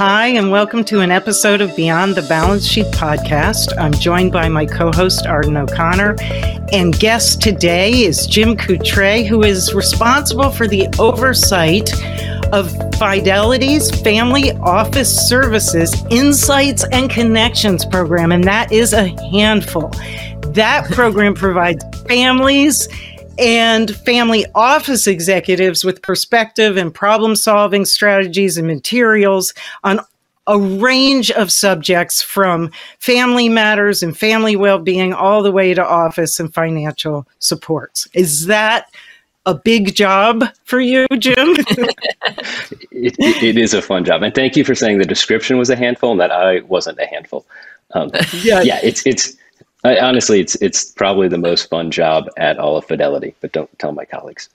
Hi, 0.00 0.28
and 0.28 0.50
welcome 0.50 0.82
to 0.84 1.00
an 1.00 1.10
episode 1.10 1.60
of 1.60 1.76
Beyond 1.76 2.14
the 2.14 2.22
Balance 2.22 2.66
Sheet 2.66 2.86
podcast. 2.86 3.76
I'm 3.76 3.92
joined 3.92 4.32
by 4.32 4.48
my 4.48 4.64
co 4.64 4.90
host, 4.90 5.26
Arden 5.26 5.58
O'Connor, 5.58 6.16
and 6.72 6.98
guest 6.98 7.42
today 7.42 8.04
is 8.04 8.26
Jim 8.26 8.56
Coutre, 8.56 9.26
who 9.26 9.42
is 9.42 9.74
responsible 9.74 10.48
for 10.52 10.66
the 10.66 10.88
oversight 10.98 11.92
of 12.50 12.72
Fidelity's 12.96 13.90
Family 14.00 14.52
Office 14.62 15.14
Services 15.28 15.94
Insights 16.08 16.82
and 16.92 17.10
Connections 17.10 17.84
program, 17.84 18.32
and 18.32 18.44
that 18.44 18.72
is 18.72 18.94
a 18.94 19.08
handful. 19.30 19.90
That 20.54 20.86
program 20.92 21.34
provides 21.34 21.84
families 22.08 22.88
and 23.38 23.94
family 23.96 24.46
office 24.54 25.06
executives 25.06 25.84
with 25.84 26.02
perspective 26.02 26.76
and 26.76 26.94
problem 26.94 27.36
solving 27.36 27.84
strategies 27.84 28.58
and 28.58 28.66
materials 28.66 29.54
on 29.84 30.00
a 30.46 30.58
range 30.58 31.30
of 31.30 31.52
subjects 31.52 32.22
from 32.22 32.70
family 32.98 33.48
matters 33.48 34.02
and 34.02 34.16
family 34.16 34.56
well 34.56 34.78
being 34.78 35.12
all 35.12 35.42
the 35.42 35.52
way 35.52 35.74
to 35.74 35.84
office 35.84 36.40
and 36.40 36.52
financial 36.52 37.26
supports. 37.38 38.08
Is 38.14 38.46
that 38.46 38.90
a 39.46 39.54
big 39.54 39.94
job 39.94 40.44
for 40.64 40.80
you, 40.80 41.06
Jim? 41.18 41.36
it, 42.90 43.14
it 43.18 43.56
is 43.56 43.74
a 43.74 43.82
fun 43.82 44.04
job. 44.04 44.22
And 44.22 44.34
thank 44.34 44.56
you 44.56 44.64
for 44.64 44.74
saying 44.74 44.98
the 44.98 45.04
description 45.04 45.56
was 45.56 45.70
a 45.70 45.76
handful 45.76 46.10
and 46.10 46.20
that 46.20 46.32
I 46.32 46.60
wasn't 46.60 46.98
a 46.98 47.06
handful. 47.06 47.46
Um, 47.92 48.10
yeah, 48.42 48.60
yeah, 48.62 48.80
it's, 48.82 49.06
it's, 49.06 49.36
I, 49.84 49.98
honestly, 49.98 50.40
it's 50.40 50.56
it's 50.56 50.84
probably 50.84 51.28
the 51.28 51.38
most 51.38 51.70
fun 51.70 51.90
job 51.90 52.28
at 52.36 52.58
all 52.58 52.76
of 52.76 52.84
Fidelity, 52.84 53.34
but 53.40 53.52
don't 53.52 53.78
tell 53.78 53.92
my 53.92 54.04
colleagues. 54.04 54.48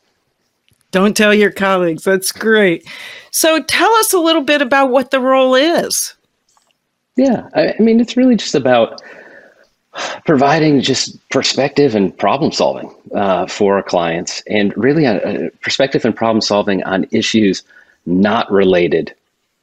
Don't 0.91 1.17
tell 1.17 1.33
your 1.33 1.51
colleagues. 1.51 2.03
That's 2.03 2.31
great. 2.31 2.87
So 3.31 3.61
tell 3.63 3.91
us 3.95 4.13
a 4.13 4.19
little 4.19 4.43
bit 4.43 4.61
about 4.61 4.91
what 4.91 5.11
the 5.11 5.19
role 5.19 5.55
is. 5.55 6.13
Yeah, 7.15 7.49
I, 7.53 7.73
I 7.77 7.81
mean, 7.81 7.99
it's 7.99 8.15
really 8.15 8.35
just 8.35 8.55
about 8.55 9.01
providing 10.25 10.81
just 10.81 11.17
perspective 11.29 11.95
and 11.95 12.15
problem 12.17 12.51
solving 12.51 12.93
uh, 13.13 13.47
for 13.47 13.77
our 13.77 13.83
clients, 13.83 14.43
and 14.47 14.75
really 14.77 15.05
a, 15.05 15.47
a 15.47 15.49
perspective 15.61 16.05
and 16.05 16.15
problem 16.15 16.41
solving 16.41 16.83
on 16.83 17.07
issues 17.11 17.63
not 18.05 18.49
related 18.51 19.13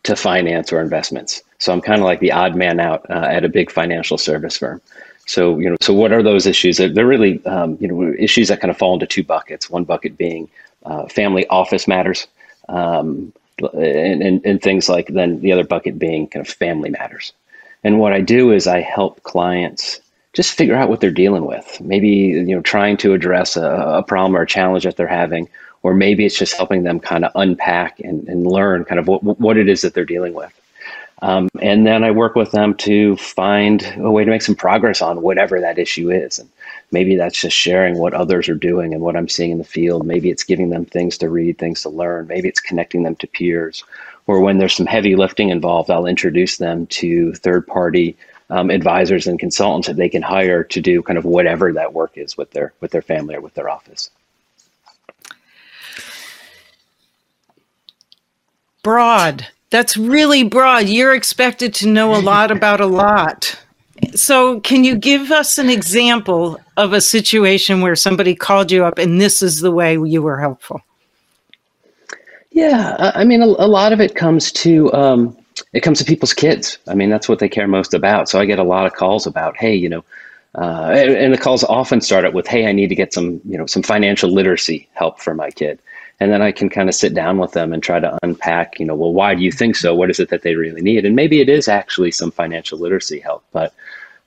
to 0.03 0.17
finance 0.17 0.73
or 0.73 0.81
investments. 0.81 1.43
So 1.59 1.73
I'm 1.73 1.81
kind 1.81 2.01
of 2.01 2.05
like 2.05 2.21
the 2.21 2.33
odd 2.33 2.57
man 2.57 2.81
out 2.81 3.09
uh, 3.09 3.27
at 3.31 3.45
a 3.45 3.49
big 3.49 3.71
financial 3.71 4.19
service 4.19 4.59
firm. 4.59 4.81
So, 5.27 5.59
you 5.59 5.71
know, 5.71 5.77
so 5.81 5.95
what 5.95 6.13
are 6.13 6.23
those 6.23 6.47
issues? 6.47 6.79
They're, 6.79 7.07
really, 7.07 7.45
um, 7.47 7.77
you 7.81 7.89
know, 7.89 8.15
issues 8.19 8.49
that 8.49 8.61
kind 8.61 8.71
of 8.71 8.77
fall 8.77 8.95
into 8.95 9.07
two 9.07 9.23
buckets. 9.23 9.71
One 9.71 9.85
bucket 9.85 10.19
being 10.19 10.49
uh, 10.85 11.07
family 11.07 11.47
office 11.47 11.87
matters, 11.87 12.27
um, 12.69 13.33
and, 13.73 14.23
and, 14.23 14.45
and 14.45 14.61
things 14.61 14.89
like 14.89 15.07
then 15.09 15.41
the 15.41 15.53
other 15.53 15.65
bucket 15.65 15.99
being 15.99 16.27
kind 16.27 16.45
of 16.45 16.53
family 16.53 16.91
matters. 16.91 17.33
And 17.85 17.99
what 17.99 18.13
I 18.13 18.21
do 18.21 18.53
is 18.53 18.67
I 18.67 18.81
help 18.81 19.23
clients 19.23 20.01
just 20.33 20.53
figure 20.53 20.75
out 20.75 20.89
what 20.89 21.01
they're 21.01 21.11
dealing 21.11 21.45
with. 21.45 21.81
Maybe, 21.81 22.09
you 22.09 22.43
know, 22.45 22.63
trying 22.63 22.97
to 22.99 23.13
address 23.13 23.57
a, 23.57 23.67
a 23.67 24.03
problem 24.03 24.37
or 24.37 24.43
a 24.43 24.47
challenge 24.47 24.85
that 24.85 24.97
they're 24.97 25.07
having, 25.07 25.49
or 25.83 25.95
maybe 25.95 26.25
it's 26.25 26.39
just 26.39 26.57
helping 26.57 26.85
them 26.85 27.01
kind 27.01 27.25
of 27.25 27.33
unpack 27.35 28.01
and, 28.01 28.29
and 28.29 28.47
learn 28.47 28.85
kind 28.85 28.99
of 28.99 29.09
what, 29.09 29.23
what 29.23 29.57
it 29.57 29.69
is 29.69 29.83
that 29.83 29.95
they're 29.95 30.05
dealing 30.05 30.35
with. 30.35 30.53
Um, 31.23 31.49
and 31.61 31.87
then 31.87 32.03
I 32.03 32.11
work 32.11 32.35
with 32.35 32.51
them 32.51 32.75
to 32.79 33.17
find 33.17 33.95
a 33.99 34.11
way 34.11 34.25
to 34.25 34.31
make 34.31 34.43
some 34.43 34.57
progress 34.57 35.01
on 35.01 35.23
whatever 35.23 35.61
that 35.61 35.79
issue 35.79 36.11
is. 36.11 36.41
And 36.41 36.51
maybe 36.91 37.15
that's 37.15 37.41
just 37.41 37.57
sharing 37.57 37.97
what 37.97 38.13
others 38.13 38.49
are 38.49 38.57
doing 38.57 38.93
and 38.93 39.03
what 39.03 39.17
I'm 39.17 39.29
seeing 39.29 39.53
in 39.53 39.59
the 39.59 39.65
field. 39.65 40.05
Maybe 40.05 40.31
it's 40.31 40.43
giving 40.43 40.71
them 40.71 40.85
things 40.85 41.17
to 41.19 41.31
read, 41.31 41.59
things 41.59 41.83
to 41.83 41.91
learn. 41.91 42.27
Maybe 42.27 42.49
it's 42.49 42.59
connecting 42.59 43.05
them 43.05 43.15
to 43.17 43.29
peers. 43.29 43.85
Or 44.27 44.41
when 44.41 44.59
there's 44.59 44.75
some 44.75 44.87
heavy 44.87 45.15
lifting 45.15 45.51
involved, 45.51 45.91
I'll 45.91 46.07
introduce 46.07 46.57
them 46.59 46.89
to 46.89 47.33
third 47.35 47.69
party 47.69 48.17
um, 48.51 48.71
advisors 48.71 49.29
and 49.29 49.39
consultants 49.39 49.87
that 49.87 49.97
they 49.97 50.09
can 50.09 50.23
hire 50.23 50.65
to 50.65 50.81
do 50.81 51.03
kind 51.03 51.19
of 51.19 51.25
whatever 51.25 51.73
that 51.73 51.95
work 51.95 52.19
is 52.19 52.37
with 52.37 52.51
their 52.51 52.73
with 52.81 52.91
their 52.91 53.01
family 53.01 53.37
or 53.37 53.41
with 53.41 53.55
their 53.55 53.69
office. 53.69 54.11
Broad 58.83 59.47
that's 59.73 59.97
really 59.97 60.45
broad. 60.45 60.87
You're 60.89 61.15
expected 61.15 61.75
to 61.77 61.89
know 61.89 62.15
a 62.15 62.21
lot 62.21 62.51
about 62.51 62.81
a 62.81 62.87
lot. 62.87 63.59
So, 64.15 64.61
can 64.61 64.85
you 64.85 64.97
give 64.97 65.33
us 65.33 65.59
an 65.59 65.71
example 65.71 66.61
of 66.77 66.93
a 66.93 67.01
situation 67.01 67.81
where 67.81 67.97
somebody 67.97 68.35
called 68.35 68.71
you 68.71 68.85
up 68.85 68.99
and 68.99 69.21
this 69.21 69.43
is 69.43 69.61
the 69.61 69.71
way 69.71 69.95
you 69.95 70.21
were 70.21 70.39
helpful? 70.39 70.83
Yeah, 72.51 73.13
I 73.15 73.25
mean, 73.25 73.41
a, 73.41 73.47
a 73.47 73.67
lot 73.67 73.95
of 73.95 74.01
it 74.01 74.15
comes 74.15 74.53
to 74.53 74.93
um, 74.93 75.37
it 75.73 75.81
comes 75.81 75.99
to 76.01 76.05
people's 76.05 76.35
kids. 76.35 76.79
I 76.87 76.95
mean, 76.95 77.09
that's 77.09 77.29
what 77.29 77.39
they 77.39 77.49
care 77.49 77.67
most 77.67 77.95
about. 77.95 78.29
So 78.29 78.39
I 78.39 78.45
get 78.45 78.59
a 78.59 78.65
lot 78.65 78.85
of 78.85 78.93
calls 78.93 79.27
about, 79.27 79.57
hey, 79.57 79.75
you 79.75 79.89
know, 79.89 80.05
uh, 80.55 80.93
and, 80.95 81.13
and 81.13 81.33
the 81.33 81.39
calls 81.39 81.65
often 81.65 82.03
start 82.03 82.27
out 82.27 82.35
with, 82.35 82.47
hey, 82.47 82.67
I 82.67 82.73
need 82.73 82.89
to 82.89 82.95
get 82.95 83.15
some, 83.15 83.41
you 83.47 83.57
know, 83.57 83.65
some 83.65 83.83
financial 83.83 84.31
literacy 84.31 84.91
help 84.93 85.19
for 85.19 85.35
my 85.35 85.51
kid 85.51 85.81
and 86.23 86.31
then 86.31 86.41
I 86.41 86.53
can 86.53 86.69
kind 86.69 86.89
of 86.89 86.95
sit 86.95 87.15
down 87.15 87.39
with 87.39 87.51
them 87.51 87.73
and 87.73 87.83
try 87.83 87.99
to 87.99 88.17
unpack, 88.23 88.79
you 88.79 88.87
know, 88.87 88.95
well, 88.95 89.13
why 89.13 89.35
do 89.35 89.43
you 89.43 89.51
think 89.51 89.75
so? 89.75 89.93
What 89.93 90.09
is 90.09 90.21
it 90.21 90.29
that 90.29 90.43
they 90.43 90.55
really 90.55 90.81
need? 90.81 91.05
And 91.05 91.17
maybe 91.17 91.41
it 91.41 91.49
is 91.49 91.67
actually 91.67 92.13
some 92.13 92.31
financial 92.31 92.79
literacy 92.79 93.19
help, 93.19 93.43
but 93.51 93.75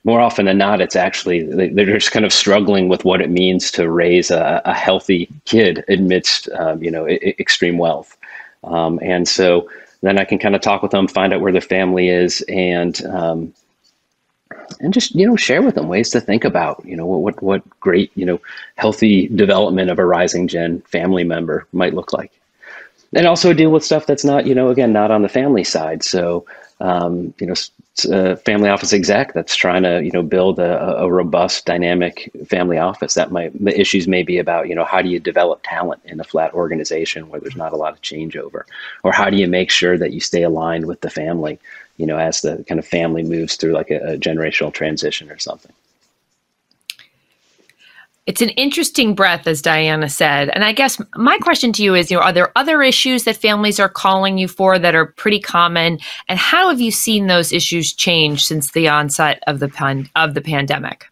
more 0.04 0.20
often 0.20 0.44
than 0.44 0.58
not, 0.58 0.82
it's 0.82 0.94
actually 0.94 1.44
they're 1.44 1.86
just 1.86 2.12
kind 2.12 2.26
of 2.26 2.34
struggling 2.34 2.90
with 2.90 3.06
what 3.06 3.22
it 3.22 3.30
means 3.30 3.70
to 3.72 3.90
raise 3.90 4.30
a, 4.30 4.60
a 4.66 4.74
healthy 4.74 5.26
kid 5.46 5.84
amidst, 5.88 6.50
um, 6.50 6.82
you 6.82 6.90
know, 6.90 7.06
I- 7.08 7.34
extreme 7.38 7.78
wealth. 7.78 8.14
Um, 8.62 9.00
and 9.02 9.26
so 9.26 9.70
then 10.02 10.18
I 10.18 10.26
can 10.26 10.38
kind 10.38 10.54
of 10.54 10.60
talk 10.60 10.82
with 10.82 10.90
them, 10.90 11.08
find 11.08 11.32
out 11.32 11.40
where 11.40 11.50
their 11.50 11.62
family 11.62 12.10
is, 12.10 12.42
and 12.42 13.02
um, 13.06 13.54
and 14.80 14.92
just 14.92 15.14
you 15.14 15.26
know 15.26 15.36
share 15.36 15.62
with 15.62 15.74
them 15.74 15.88
ways 15.88 16.10
to 16.10 16.20
think 16.20 16.44
about 16.44 16.84
you 16.84 16.96
know 16.96 17.06
what 17.06 17.20
what 17.20 17.42
what 17.42 17.80
great 17.80 18.10
you 18.14 18.24
know 18.24 18.40
healthy 18.76 19.28
development 19.28 19.90
of 19.90 19.98
a 19.98 20.04
rising 20.04 20.48
gen 20.48 20.80
family 20.82 21.24
member 21.24 21.66
might 21.72 21.94
look 21.94 22.12
like. 22.12 22.32
And 23.14 23.26
also 23.26 23.54
deal 23.54 23.70
with 23.70 23.84
stuff 23.84 24.06
that's 24.06 24.24
not 24.24 24.46
you 24.46 24.54
know 24.54 24.68
again 24.68 24.92
not 24.92 25.10
on 25.10 25.22
the 25.22 25.28
family 25.28 25.64
side. 25.64 26.02
So 26.02 26.46
um, 26.80 27.32
you 27.38 27.46
know 27.46 27.54
a 28.10 28.36
family 28.36 28.68
office 28.68 28.92
exec 28.92 29.32
that's 29.32 29.56
trying 29.56 29.82
to 29.82 30.04
you 30.04 30.10
know 30.10 30.22
build 30.22 30.58
a, 30.58 30.98
a, 30.98 31.10
robust 31.10 31.64
dynamic 31.64 32.30
family 32.46 32.76
office. 32.76 33.14
That 33.14 33.32
might 33.32 33.52
the 33.64 33.78
issues 33.78 34.06
may 34.06 34.22
be 34.22 34.38
about 34.38 34.68
you 34.68 34.74
know 34.74 34.84
how 34.84 35.00
do 35.00 35.08
you 35.08 35.18
develop 35.18 35.60
talent 35.62 36.02
in 36.04 36.20
a 36.20 36.24
flat 36.24 36.52
organization 36.52 37.30
where 37.30 37.40
there's 37.40 37.56
not 37.56 37.72
a 37.72 37.76
lot 37.76 37.94
of 37.94 38.02
changeover? 38.02 38.64
Or 39.02 39.12
how 39.12 39.30
do 39.30 39.36
you 39.36 39.48
make 39.48 39.70
sure 39.70 39.96
that 39.96 40.12
you 40.12 40.20
stay 40.20 40.42
aligned 40.42 40.86
with 40.86 41.00
the 41.00 41.08
family 41.08 41.58
you 41.96 42.06
know, 42.06 42.18
as 42.18 42.42
the 42.42 42.64
kind 42.68 42.78
of 42.78 42.86
family 42.86 43.22
moves 43.22 43.56
through 43.56 43.72
like 43.72 43.90
a, 43.90 44.14
a 44.14 44.18
generational 44.18 44.72
transition 44.72 45.30
or 45.30 45.38
something. 45.38 45.72
It's 48.26 48.42
an 48.42 48.48
interesting 48.50 49.14
breath, 49.14 49.46
as 49.46 49.62
Diana 49.62 50.08
said. 50.08 50.48
And 50.48 50.64
I 50.64 50.72
guess 50.72 51.00
my 51.14 51.38
question 51.38 51.72
to 51.74 51.84
you 51.84 51.94
is, 51.94 52.10
you 52.10 52.16
know, 52.16 52.24
are 52.24 52.32
there 52.32 52.50
other 52.56 52.82
issues 52.82 53.22
that 53.22 53.36
families 53.36 53.78
are 53.78 53.88
calling 53.88 54.36
you 54.36 54.48
for 54.48 54.80
that 54.80 54.96
are 54.96 55.06
pretty 55.06 55.38
common? 55.38 56.00
And 56.28 56.36
how 56.36 56.68
have 56.68 56.80
you 56.80 56.90
seen 56.90 57.28
those 57.28 57.52
issues 57.52 57.92
change 57.92 58.44
since 58.44 58.72
the 58.72 58.88
onset 58.88 59.42
of 59.46 59.60
the 59.60 59.68
pan- 59.68 60.10
of 60.16 60.34
the 60.34 60.40
pandemic? 60.40 61.06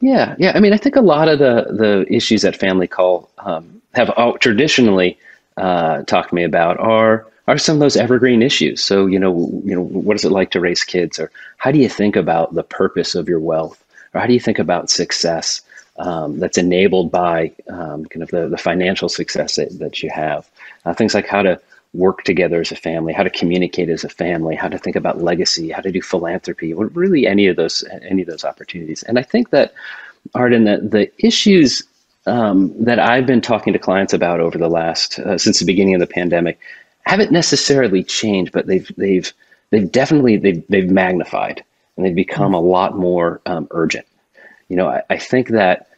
Yeah, 0.00 0.34
yeah. 0.36 0.52
I 0.54 0.60
mean, 0.60 0.72
I 0.72 0.78
think 0.78 0.96
a 0.96 1.00
lot 1.00 1.28
of 1.28 1.38
the 1.38 1.66
the 1.70 2.06
issues 2.12 2.42
that 2.42 2.56
family 2.56 2.88
call 2.88 3.30
um, 3.38 3.80
have 3.94 4.10
traditionally 4.40 5.16
uh, 5.56 6.02
talked 6.02 6.30
to 6.30 6.34
me 6.34 6.42
about 6.42 6.78
are 6.80 7.24
are 7.46 7.58
some 7.58 7.76
of 7.76 7.80
those 7.80 7.96
evergreen 7.96 8.42
issues. 8.42 8.82
So, 8.82 9.06
you 9.06 9.18
know, 9.18 9.50
you 9.64 9.74
know, 9.74 9.82
what 9.82 10.16
is 10.16 10.24
it 10.24 10.32
like 10.32 10.50
to 10.52 10.60
raise 10.60 10.82
kids, 10.82 11.18
or 11.18 11.30
how 11.58 11.70
do 11.70 11.78
you 11.78 11.88
think 11.88 12.16
about 12.16 12.54
the 12.54 12.62
purpose 12.62 13.14
of 13.14 13.28
your 13.28 13.40
wealth, 13.40 13.82
or 14.12 14.20
how 14.20 14.26
do 14.26 14.32
you 14.32 14.40
think 14.40 14.58
about 14.58 14.90
success 14.90 15.60
um, 15.98 16.38
that's 16.38 16.58
enabled 16.58 17.10
by 17.10 17.52
um, 17.68 18.04
kind 18.06 18.22
of 18.22 18.30
the, 18.30 18.48
the 18.48 18.58
financial 18.58 19.08
success 19.08 19.56
that, 19.56 19.78
that 19.78 20.02
you 20.02 20.10
have? 20.10 20.48
Uh, 20.84 20.94
things 20.94 21.14
like 21.14 21.26
how 21.26 21.42
to 21.42 21.60
work 21.92 22.24
together 22.24 22.60
as 22.60 22.72
a 22.72 22.76
family, 22.76 23.12
how 23.12 23.22
to 23.22 23.30
communicate 23.30 23.88
as 23.88 24.04
a 24.04 24.08
family, 24.08 24.56
how 24.56 24.68
to 24.68 24.78
think 24.78 24.96
about 24.96 25.22
legacy, 25.22 25.70
how 25.70 25.80
to 25.80 25.92
do 25.92 26.02
philanthropy, 26.02 26.72
or 26.72 26.86
really 26.88 27.26
any 27.26 27.46
of 27.46 27.56
those 27.56 27.84
any 28.02 28.22
of 28.22 28.28
those 28.28 28.44
opportunities. 28.44 29.02
And 29.04 29.18
I 29.18 29.22
think 29.22 29.50
that 29.50 29.74
Arden, 30.34 30.64
that 30.64 30.90
the 30.90 31.12
issues 31.24 31.84
um, 32.26 32.72
that 32.82 32.98
I've 32.98 33.26
been 33.26 33.40
talking 33.40 33.72
to 33.74 33.78
clients 33.78 34.14
about 34.14 34.40
over 34.40 34.58
the 34.58 34.68
last 34.68 35.18
uh, 35.18 35.36
since 35.38 35.58
the 35.58 35.66
beginning 35.66 35.94
of 35.94 36.00
the 36.00 36.06
pandemic 36.06 36.58
haven't 37.06 37.32
necessarily 37.32 38.02
changed, 38.02 38.52
but 38.52 38.66
they've 38.66 38.90
they've 38.96 39.32
they've 39.70 39.90
definitely 39.90 40.36
they've, 40.36 40.66
they've 40.68 40.90
magnified 40.90 41.62
and 41.96 42.04
they've 42.04 42.14
become 42.14 42.54
a 42.54 42.60
lot 42.60 42.96
more 42.96 43.40
um, 43.46 43.68
urgent. 43.70 44.06
You 44.68 44.76
know, 44.76 44.88
I, 44.88 45.02
I, 45.10 45.18
think 45.18 45.48
that 45.48 45.88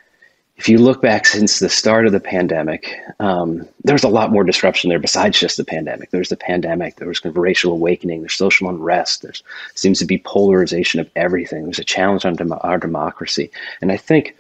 if 0.57 0.69
you 0.69 0.79
look 0.79 1.01
back 1.01 1.27
since 1.27 1.59
the 1.59 1.69
start 1.69 2.07
of 2.07 2.13
the 2.13 2.21
pandemic, 2.21 2.99
um, 3.21 3.67
there's 3.85 4.05
a 4.05 4.09
lot 4.09 4.33
more 4.33 4.45
disruption 4.45 4.89
there 4.89 4.99
besides 4.99 5.39
just 5.39 5.57
the 5.57 5.65
pandemic. 5.65 6.11
There's 6.11 6.31
the 6.31 6.37
pandemic, 6.37 6.97
there 6.97 7.09
was 7.09 7.21
kind 7.21 7.35
of 7.35 7.41
racial 7.41 7.73
awakening, 7.73 8.21
there's 8.21 8.35
social 8.35 8.69
unrest, 8.69 9.23
there 9.23 9.33
seems 9.75 9.99
to 10.01 10.07
be 10.07 10.19
polarization 10.19 10.99
of 10.99 11.11
everything. 11.15 11.65
There's 11.65 11.79
a 11.79 11.85
challenge 11.85 12.25
on 12.25 12.35
dem- 12.35 12.59
our 12.61 12.79
democracy. 12.79 13.51
And 13.81 13.93
I 13.93 13.97
think 13.97 14.37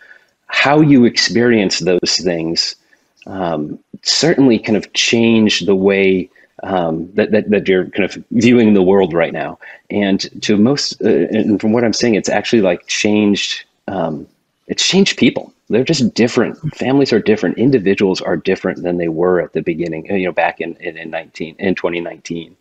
how 0.47 0.81
you 0.81 1.05
experience 1.05 1.81
those 1.81 2.17
things 2.23 2.77
um, 3.27 3.79
certainly 4.03 4.59
kind 4.59 4.77
of 4.77 4.93
change 4.93 5.61
the 5.61 5.77
way 5.77 6.31
um, 6.63 7.11
that, 7.15 7.31
that, 7.33 7.51
that 7.51 7.69
you're 7.69 7.87
kind 7.87 8.05
of 8.05 8.25
viewing 8.31 8.75
the 8.75 8.83
world 8.83 9.13
right 9.13 9.33
now. 9.33 9.59
And 9.91 10.21
to 10.43 10.57
most, 10.57 11.01
uh, 11.03 11.09
and 11.09 11.61
from 11.61 11.73
what 11.73 11.85
I'm 11.85 11.93
saying, 11.93 12.15
it's 12.15 12.29
actually 12.29 12.63
like 12.63 12.87
changed, 12.87 13.65
um, 13.89 14.27
it's 14.67 14.87
changed 14.87 15.19
people. 15.19 15.53
They're 15.69 15.85
just 15.85 16.15
different. 16.15 16.59
Families 16.77 17.13
are 17.13 17.19
different. 17.19 17.59
Individuals 17.59 18.21
are 18.21 18.37
different 18.37 18.83
than 18.83 18.99
they 18.99 19.09
were 19.09 19.41
at 19.41 19.53
the 19.53 19.63
beginning, 19.63 20.07
you 20.07 20.27
know, 20.27 20.33
back 20.33 20.61
in, 20.61 20.77
in, 20.77 20.97
in 20.97 21.11
19, 21.11 21.57
in 21.59 21.75
2019. 21.75 22.57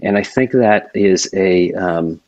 And 0.00 0.16
I 0.16 0.22
think 0.22 0.52
that 0.52 0.90
is 0.94 1.28
a, 1.34 1.72
um, 1.74 2.20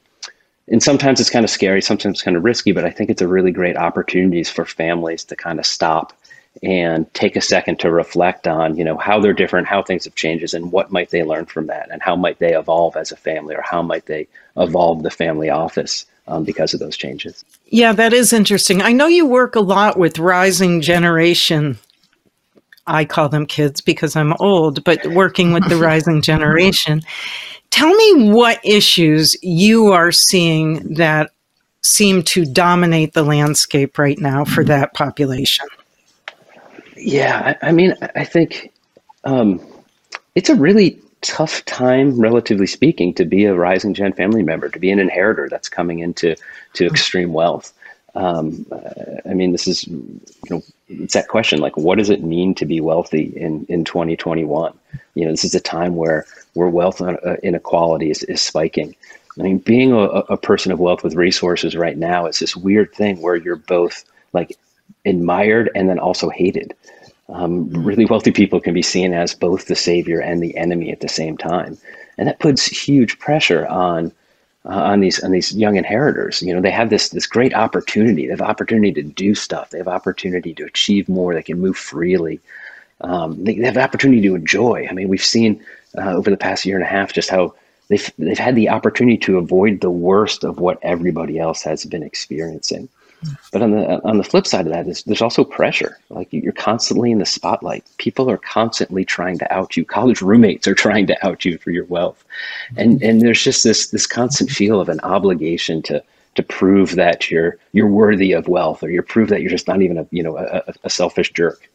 and 0.69 0.83
sometimes 0.83 1.21
it's 1.21 1.31
kind 1.31 1.45
of 1.45 1.51
scary, 1.51 1.83
sometimes 1.83 2.17
it's 2.17 2.23
kind 2.23 2.37
of 2.37 2.45
risky, 2.45 2.73
but 2.73 2.85
I 2.85 2.91
think 2.91 3.11
it's 3.11 3.23
a 3.23 3.27
really 3.27 3.51
great 3.51 3.77
opportunities 3.77 4.49
for 4.51 4.65
families 4.65 5.25
to 5.25 5.37
kind 5.37 5.59
of 5.59 5.67
stop 5.67 6.13
and 6.63 7.13
take 7.15 7.37
a 7.37 7.41
second 7.41 7.79
to 7.79 7.91
reflect 7.91 8.47
on 8.47 8.77
you 8.77 8.85
know 8.85 8.97
how 8.99 9.19
they're 9.19 9.33
different 9.33 9.67
how 9.67 9.83
things 9.83 10.05
have 10.05 10.15
changed 10.15 10.53
and 10.53 10.71
what 10.73 10.93
might 10.93 11.11
they 11.11 11.23
learn 11.23 11.47
from 11.47 11.67
that 11.67 11.89
and 11.91 12.03
how 12.03 12.15
might 12.15 12.39
they 12.39 12.55
evolve 12.55 12.97
as 12.97 13.13
a 13.13 13.17
family 13.17 13.55
or 13.55 13.63
how 13.63 13.81
might 13.81 14.07
they 14.07 14.27
evolve 14.57 15.03
the 15.03 15.11
family 15.11 15.49
office 15.49 16.05
um, 16.29 16.45
because 16.45 16.75
of 16.75 16.81
those 16.81 16.97
changes. 16.97 17.45
Yeah 17.67 17.93
that 17.93 18.13
is 18.13 18.33
interesting. 18.33 18.83
I 18.83 18.93
know 18.93 19.07
you 19.07 19.27
work 19.27 19.57
a 19.57 19.61
lot 19.61 19.99
with 19.99 20.19
rising 20.19 20.83
generation. 20.83 21.79
I 22.87 23.05
call 23.05 23.29
them 23.29 23.47
kids 23.47 23.81
because 23.81 24.17
i'm 24.17 24.35
old 24.41 24.85
but 24.85 25.07
working 25.07 25.53
with 25.53 25.69
the 25.69 25.77
rising 25.91 26.21
generation. 26.21 27.01
Tell 27.71 27.95
me 27.95 28.31
what 28.31 28.61
issues 28.65 29.37
you 29.43 29.93
are 29.93 30.13
seeing 30.13 30.95
that 30.95 31.31
seem 31.83 32.23
to 32.23 32.45
dominate 32.45 33.15
the 33.15 33.23
landscape 33.23 33.97
right 33.97 34.19
now 34.19 34.45
for 34.45 34.63
that 34.65 34.93
population 34.93 35.67
yeah, 37.01 37.57
I, 37.63 37.69
I 37.69 37.73
mean, 37.73 37.95
I 38.15 38.25
think 38.25 38.73
um, 39.25 39.61
it's 40.35 40.51
a 40.51 40.55
really 40.55 41.01
tough 41.23 41.65
time, 41.65 42.19
relatively 42.19 42.67
speaking, 42.67 43.15
to 43.15 43.25
be 43.25 43.45
a 43.45 43.55
rising 43.55 43.95
gen 43.95 44.13
family 44.13 44.43
member, 44.43 44.69
to 44.69 44.79
be 44.79 44.91
an 44.91 44.99
inheritor 44.99 45.49
that's 45.49 45.69
coming 45.69 46.01
into 46.01 46.37
to 46.75 46.87
extreme 46.87 47.33
wealth. 47.33 47.73
Um, 48.15 48.67
I 49.25 49.35
mean, 49.35 49.53
this 49.53 49.69
is 49.69 49.87
you 49.87 50.21
know, 50.51 50.63
it's 50.89 51.15
that 51.15 51.29
question 51.29 51.61
like, 51.61 51.77
what 51.77 51.99
does 51.99 52.11
it 52.11 52.23
mean 52.23 52.55
to 52.57 52.67
be 52.67 52.81
wealthy 52.81 53.33
in 53.37 53.67
in 53.69 53.85
2021? 53.85 54.73
You 55.15 55.25
know, 55.25 55.31
this 55.31 55.45
is 55.45 55.55
a 55.55 55.61
time 55.61 55.95
where 55.95 56.27
where 56.55 56.69
wealth 56.69 57.01
uh, 57.01 57.17
inequality 57.43 58.11
is, 58.11 58.23
is 58.25 58.43
spiking. 58.43 58.97
I 59.39 59.43
mean, 59.43 59.59
being 59.59 59.93
a, 59.93 59.99
a 59.99 60.37
person 60.37 60.73
of 60.73 60.81
wealth 60.81 61.05
with 61.05 61.15
resources 61.15 61.77
right 61.77 61.97
now 61.97 62.27
is 62.27 62.41
this 62.41 62.57
weird 62.57 62.93
thing 62.93 63.23
where 63.23 63.37
you're 63.37 63.57
both 63.57 64.05
like 64.33 64.57
admired 65.05 65.71
and 65.75 65.89
then 65.89 65.99
also 65.99 66.29
hated. 66.29 66.75
Um, 67.29 67.71
really 67.71 68.07
wealthy 68.07 68.33
people 68.33 68.61
can 68.61 68.75
be 68.75 68.83
seen 68.83 69.15
as 69.15 69.35
both 69.35 69.67
the 69.67 69.77
savior 69.77 70.21
and 70.21 70.43
the 70.43 70.57
enemy 70.57 70.91
at 70.91 71.01
the 71.01 71.09
same 71.09 71.37
time, 71.37 71.79
and 72.19 72.27
that 72.27 72.41
puts 72.41 72.67
huge 72.67 73.19
pressure 73.21 73.67
on 73.69 74.13
uh, 74.65 74.71
on 74.71 75.01
these 75.01 75.23
on 75.23 75.31
these 75.31 75.55
young 75.55 75.77
inheritors. 75.77 76.43
You 76.43 76.55
know, 76.55 76.61
they 76.61 76.73
have 76.73 76.91
this 76.91 77.11
this 77.11 77.27
great 77.27 77.55
opportunity. 77.55 78.27
They 78.27 78.33
have 78.33 78.41
opportunity 78.41 78.93
to 78.95 79.03
do 79.03 79.35
stuff. 79.35 79.71
They 79.71 79.79
have 79.79 79.89
opportunity 79.89 80.55
to 80.55 80.65
achieve 80.65 81.09
more. 81.09 81.35
They 81.35 81.43
can 81.43 81.61
move 81.61 81.77
freely. 81.77 82.41
Um, 83.03 83.43
they, 83.45 83.55
they, 83.55 83.65
have 83.65 83.79
opportunity 83.79 84.21
to 84.23 84.35
enjoy. 84.35 84.87
I 84.91 84.93
mean, 84.93 85.09
we've 85.09 85.25
seen 85.25 85.65
uh, 85.97 86.13
over 86.13 86.29
the 86.29 86.37
past 86.37 86.67
year 86.67 86.77
and 86.77 86.85
a 86.85 86.89
half 86.89 87.13
just 87.13 87.31
how 87.31 87.55
they've 87.89 88.11
they've 88.19 88.39
had 88.39 88.57
the 88.57 88.69
opportunity 88.69 89.17
to 89.19 89.39
avoid 89.39 89.81
the 89.81 89.91
worst 89.91 90.45
of 90.45 90.59
what 90.59 90.79
everybody 90.83 91.39
else 91.39 91.63
has 91.63 91.85
been 91.85 92.03
experiencing. 92.03 92.89
But 93.53 93.63
on 93.63 93.73
the 93.73 94.03
on 94.05 94.17
the 94.17 94.25
flip 94.25 94.47
side 94.47 94.67
of 94.67 94.73
that 94.73 94.89
is 94.89 95.03
there's 95.05 95.21
also 95.21 95.45
pressure. 95.45 95.99
Like 96.09 96.29
you're 96.33 96.53
constantly 96.53 97.11
in 97.11 97.19
the 97.19 97.27
spotlight. 97.27 97.85
People 97.99 98.31
are 98.31 98.39
constantly 98.39 99.05
trying 99.05 99.39
to 99.39 99.53
out 99.53 99.77
you. 99.77 99.85
College 99.85 100.23
roommates 100.23 100.67
are 100.67 100.75
trying 100.87 101.07
to 101.09 101.27
out 101.27 101.45
you 101.45 101.59
for 101.59 101.71
your 101.71 101.85
wealth, 101.85 102.25
and 102.77 103.03
and 103.03 103.21
there's 103.21 103.43
just 103.43 103.65
this 103.65 103.89
this 103.89 104.07
constant 104.07 104.51
feel 104.51 104.81
of 104.81 104.89
an 104.89 105.01
obligation 105.01 105.83
to 105.83 106.03
to 106.37 106.43
prove 106.43 106.95
that 106.95 107.31
you're 107.31 107.59
you're 107.73 107.89
worthy 107.89 108.33
of 108.33 108.49
wealth, 108.49 108.83
or 108.83 108.91
you 108.91 109.03
prove 109.03 109.29
that 109.29 109.43
you're 109.43 109.51
just 109.51 109.69
not 109.69 109.83
even 109.83 109.99
a 109.99 110.07
you 110.11 110.23
know 110.23 110.39
a, 110.39 110.63
a 110.85 110.91
selfish 110.91 111.33
jerk. 111.33 111.69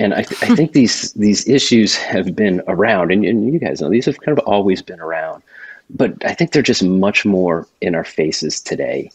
And 0.00 0.14
I, 0.14 0.22
th- 0.22 0.48
I 0.48 0.54
think 0.54 0.74
these 0.74 1.12
these 1.14 1.48
issues 1.48 1.96
have 1.96 2.36
been 2.36 2.62
around, 2.68 3.10
and, 3.10 3.24
and 3.24 3.52
you 3.52 3.58
guys 3.58 3.80
know 3.80 3.90
these 3.90 4.06
have 4.06 4.20
kind 4.20 4.38
of 4.38 4.46
always 4.46 4.80
been 4.80 5.00
around, 5.00 5.42
but 5.90 6.24
I 6.24 6.34
think 6.34 6.52
they're 6.52 6.62
just 6.62 6.84
much 6.84 7.24
more 7.24 7.66
in 7.80 7.96
our 7.96 8.04
faces 8.04 8.60
today 8.60 9.10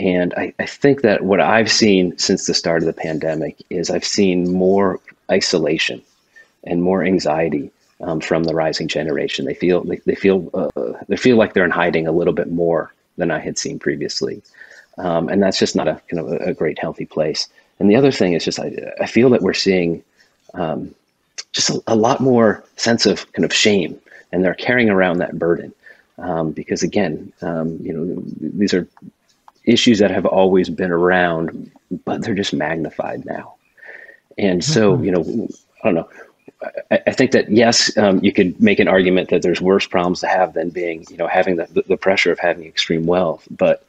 and 0.00 0.32
I, 0.36 0.54
I 0.58 0.66
think 0.66 1.02
that 1.02 1.24
what 1.24 1.40
I've 1.40 1.70
seen 1.70 2.16
since 2.18 2.46
the 2.46 2.54
start 2.54 2.82
of 2.82 2.86
the 2.86 2.92
pandemic 2.92 3.56
is 3.68 3.90
I've 3.90 4.04
seen 4.04 4.52
more 4.52 5.00
isolation 5.30 6.02
and 6.64 6.82
more 6.82 7.04
anxiety 7.04 7.70
um, 8.00 8.20
from 8.20 8.44
the 8.44 8.54
rising 8.54 8.86
generation. 8.86 9.44
They 9.44 9.54
feel 9.54 9.82
they, 9.82 9.96
they 10.06 10.14
feel 10.14 10.50
uh, 10.54 10.92
they 11.08 11.16
feel 11.16 11.36
like 11.36 11.52
they're 11.52 11.64
in 11.64 11.70
hiding 11.70 12.06
a 12.06 12.12
little 12.12 12.32
bit 12.32 12.50
more 12.50 12.92
than 13.16 13.30
I 13.30 13.40
had 13.40 13.58
seen 13.58 13.78
previously, 13.78 14.40
um, 14.98 15.28
and 15.28 15.42
that's 15.42 15.58
just 15.58 15.74
not 15.74 15.88
a 15.88 16.00
kind 16.08 16.20
of 16.20 16.32
a, 16.32 16.50
a, 16.50 16.54
great 16.54 16.78
healthy 16.78 17.06
place. 17.06 17.48
And 17.80 17.90
the 17.90 17.96
other 17.96 18.12
thing 18.12 18.34
is 18.34 18.44
just 18.44 18.60
I, 18.60 18.92
I 19.00 19.06
feel 19.06 19.30
that 19.30 19.42
we're 19.42 19.54
seeing 19.54 20.04
um, 20.54 20.94
just 21.52 21.70
a, 21.70 21.82
a, 21.88 21.96
lot 21.96 22.20
more 22.20 22.62
sense 22.76 23.04
of 23.04 23.30
kind 23.32 23.44
of 23.44 23.52
shame, 23.52 23.98
and 24.30 24.44
they're 24.44 24.54
carrying 24.54 24.90
around 24.90 25.18
that 25.18 25.36
burden 25.36 25.74
um, 26.18 26.52
because 26.52 26.84
again, 26.84 27.32
um, 27.42 27.78
you 27.82 27.92
know, 27.92 28.22
these 28.40 28.74
are 28.74 28.86
issues 29.68 29.98
that 29.98 30.10
have 30.10 30.26
always 30.26 30.68
been 30.70 30.90
around, 30.90 31.70
but 32.04 32.22
they're 32.22 32.34
just 32.34 32.54
magnified 32.54 33.24
now. 33.24 33.54
And 34.36 34.64
so, 34.64 34.94
mm-hmm. 34.94 35.04
you 35.04 35.10
know, 35.12 35.48
I 35.82 35.86
don't 35.86 35.94
know. 35.94 36.08
I, 36.90 37.00
I 37.06 37.12
think 37.12 37.32
that 37.32 37.50
yes, 37.50 37.96
um, 37.96 38.18
you 38.22 38.32
could 38.32 38.60
make 38.60 38.80
an 38.80 38.88
argument 38.88 39.28
that 39.30 39.42
there's 39.42 39.60
worse 39.60 39.86
problems 39.86 40.20
to 40.20 40.28
have 40.28 40.54
than 40.54 40.70
being, 40.70 41.04
you 41.10 41.16
know, 41.16 41.26
having 41.26 41.56
the, 41.56 41.84
the 41.86 41.96
pressure 41.96 42.32
of 42.32 42.38
having 42.38 42.66
extreme 42.66 43.06
wealth. 43.06 43.46
But 43.50 43.84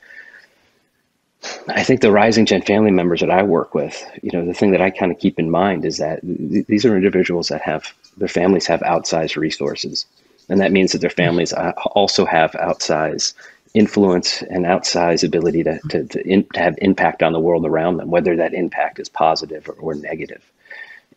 I 1.70 1.84
think 1.84 2.02
the 2.02 2.12
rising 2.12 2.46
gen 2.46 2.62
family 2.62 2.92
members 2.92 3.22
that 3.22 3.32
I 3.32 3.44
work 3.44 3.74
with, 3.74 4.04
you 4.22 4.32
know, 4.34 4.46
the 4.46 4.54
thing 4.54 4.72
that 4.72 4.82
I 4.82 4.90
kind 4.90 5.12
of 5.12 5.20
keep 5.20 5.40
in 5.40 5.50
mind 5.50 5.86
is 5.86 5.98
that 5.98 6.22
th- 6.22 6.68
these 6.68 6.86
are 6.86 6.98
individuals 6.98 7.48
that 7.48 7.62
have 7.62 7.94
their 8.18 8.28
families 8.28 8.68
have 8.68 8.82
outsized 8.82 9.38
resources, 9.38 10.06
and 10.50 10.60
that 10.60 10.74
means 10.74 10.92
that 10.92 11.00
their 11.00 11.10
families 11.10 11.54
uh, 11.54 11.72
also 11.96 12.26
have 12.26 12.52
outsized 12.52 13.34
influence 13.74 14.42
and 14.42 14.66
outsized 14.66 15.24
ability 15.24 15.64
to, 15.64 15.80
to, 15.90 16.04
to, 16.06 16.28
in, 16.28 16.44
to, 16.54 16.60
have 16.60 16.76
impact 16.80 17.22
on 17.22 17.34
the 17.34 17.40
world 17.40 17.66
around 17.66 17.98
them, 17.98 18.10
whether 18.10 18.36
that 18.36 18.54
impact 18.54 19.00
is 19.00 19.10
positive 19.10 19.68
or, 19.70 19.74
or 19.74 19.96
negative. 19.96 20.44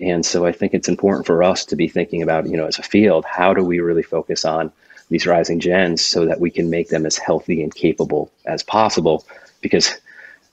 And 0.01 0.25
so 0.25 0.45
I 0.45 0.53
think 0.53 0.75
it's 0.75 0.89
important 0.89 1.27
for 1.27 1.43
us 1.43 1.65
to 1.67 1.77
be 1.77 1.89
thinking 1.89 2.23
about, 2.23 2.47
you 2.47 2.57
know, 2.57 2.67
as 2.67 2.79
a 2.79 2.83
field, 2.83 3.25
how 3.25 3.55
do 3.55 3.63
we 3.63 3.81
really 3.81 4.03
focus 4.03 4.45
on 4.45 4.73
these 5.09 5.27
rising 5.27 5.61
gens 5.61 6.05
so 6.05 6.27
that 6.27 6.41
we 6.41 6.51
can 6.51 6.71
make 6.71 6.89
them 6.89 7.07
as 7.07 7.17
healthy 7.17 7.63
and 7.63 7.75
capable 7.75 8.31
as 8.45 8.63
possible? 8.63 9.25
Because 9.61 9.91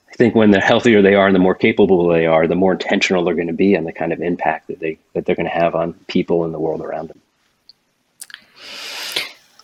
I 0.09 0.15
think 0.15 0.35
when 0.35 0.51
the 0.51 0.59
healthier 0.59 1.01
they 1.01 1.15
are 1.15 1.27
and 1.27 1.35
the 1.35 1.39
more 1.39 1.55
capable 1.55 2.07
they 2.07 2.25
are, 2.25 2.47
the 2.47 2.55
more 2.55 2.73
intentional 2.73 3.23
they're 3.23 3.35
going 3.35 3.47
to 3.47 3.53
be 3.53 3.75
on 3.75 3.85
the 3.85 3.93
kind 3.93 4.13
of 4.13 4.21
impact 4.21 4.67
that 4.67 4.79
they 4.79 4.99
that 5.13 5.25
they're 5.25 5.35
going 5.35 5.49
to 5.49 5.51
have 5.51 5.75
on 5.75 5.93
people 6.07 6.45
in 6.45 6.51
the 6.51 6.59
world 6.59 6.81
around 6.81 7.09
them. 7.09 7.19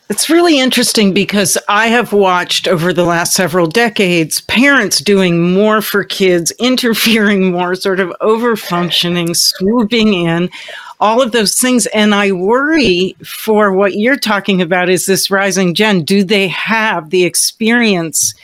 It's 0.08 0.30
really 0.30 0.60
interesting 0.60 1.16
because 1.16 1.58
I 1.68 1.88
have 1.88 2.14
watched 2.14 2.68
over 2.68 2.94
the 2.94 3.06
last 3.06 3.34
several 3.34 3.66
decades 3.66 4.42
parents 4.42 5.00
doing 5.00 5.52
more 5.52 5.82
for 5.82 6.04
kids, 6.04 6.52
interfering 6.60 7.52
more, 7.52 7.74
sort 7.74 8.00
of 8.00 8.14
over 8.22 8.56
functioning, 8.56 9.34
swooping 9.34 10.14
in, 10.14 10.52
all 11.00 11.24
of 11.24 11.32
those 11.32 11.60
things. 11.60 11.88
And 11.88 12.14
I 12.14 12.32
worry 12.34 13.16
for 13.26 13.74
what 13.74 13.96
you're 13.96 14.16
talking 14.16 14.62
about 14.62 14.90
is 14.90 15.08
this 15.08 15.32
rising 15.32 15.74
gen. 15.74 16.04
Do 16.04 16.24
they 16.24 16.50
have 16.50 17.10
the 17.10 17.24
experience 17.24 18.36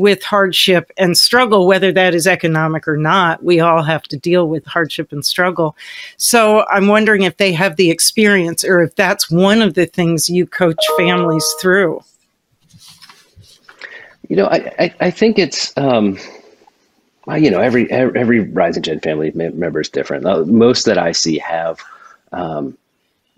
with 0.00 0.22
hardship 0.22 0.90
and 0.96 1.16
struggle, 1.16 1.66
whether 1.66 1.92
that 1.92 2.14
is 2.14 2.26
economic 2.26 2.86
or 2.86 2.96
not. 2.96 3.42
We 3.42 3.60
all 3.60 3.82
have 3.82 4.04
to 4.04 4.16
deal 4.16 4.48
with 4.48 4.64
hardship 4.66 5.12
and 5.12 5.24
struggle. 5.24 5.76
So 6.16 6.64
I'm 6.68 6.88
wondering 6.88 7.22
if 7.22 7.36
they 7.36 7.52
have 7.52 7.76
the 7.76 7.90
experience 7.90 8.64
or 8.64 8.80
if 8.80 8.94
that's 8.94 9.30
one 9.30 9.62
of 9.62 9.74
the 9.74 9.86
things 9.86 10.28
you 10.28 10.46
coach 10.46 10.82
families 10.96 11.46
through. 11.60 12.02
You 14.28 14.36
know, 14.36 14.46
I, 14.46 14.72
I, 14.78 14.94
I 15.00 15.10
think 15.10 15.38
it's, 15.38 15.76
um, 15.76 16.18
well, 17.26 17.38
you 17.38 17.50
know, 17.50 17.60
every, 17.60 17.90
every 17.90 18.40
Rising 18.40 18.82
Gen 18.82 19.00
family 19.00 19.30
member 19.32 19.80
is 19.80 19.88
different. 19.88 20.24
Most 20.48 20.84
that 20.86 20.98
I 20.98 21.12
see 21.12 21.38
have, 21.38 21.80
um, 22.32 22.76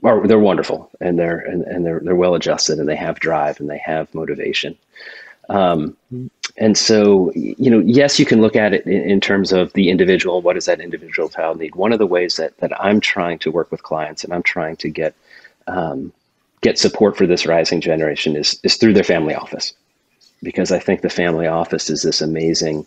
are 0.04 0.26
they're 0.26 0.38
wonderful 0.38 0.90
and 1.00 1.18
they're 1.18 1.38
and, 1.38 1.62
and 1.64 1.84
they're 1.84 2.00
they're 2.00 2.14
well 2.14 2.34
adjusted 2.34 2.78
and 2.78 2.88
they 2.88 2.96
have 2.96 3.18
drive 3.20 3.58
and 3.60 3.68
they 3.68 3.78
have 3.78 4.12
motivation. 4.14 4.76
Um, 5.48 5.96
and 6.60 6.76
so, 6.76 7.32
you 7.34 7.70
know, 7.70 7.78
yes, 7.78 8.18
you 8.18 8.26
can 8.26 8.40
look 8.40 8.56
at 8.56 8.74
it 8.74 8.84
in, 8.84 9.08
in, 9.08 9.20
terms 9.20 9.52
of 9.52 9.72
the 9.74 9.90
individual. 9.90 10.42
What 10.42 10.54
does 10.54 10.66
that 10.66 10.80
individual 10.80 11.28
child 11.28 11.60
need? 11.60 11.76
One 11.76 11.92
of 11.92 12.00
the 12.00 12.06
ways 12.06 12.36
that 12.36 12.56
that 12.58 12.72
I'm 12.80 13.00
trying 13.00 13.38
to 13.40 13.52
work 13.52 13.70
with 13.70 13.84
clients 13.84 14.24
and 14.24 14.34
I'm 14.34 14.42
trying 14.42 14.76
to 14.76 14.88
get 14.88 15.14
um, 15.68 16.12
get 16.60 16.76
support 16.76 17.16
for 17.16 17.26
this 17.26 17.46
rising 17.46 17.80
generation 17.80 18.34
is 18.34 18.58
is 18.64 18.76
through 18.76 18.94
their 18.94 19.04
family 19.04 19.34
office, 19.34 19.72
because 20.42 20.72
I 20.72 20.80
think 20.80 21.02
the 21.02 21.08
family 21.08 21.46
office 21.46 21.90
is 21.90 22.02
this 22.02 22.20
amazing 22.20 22.84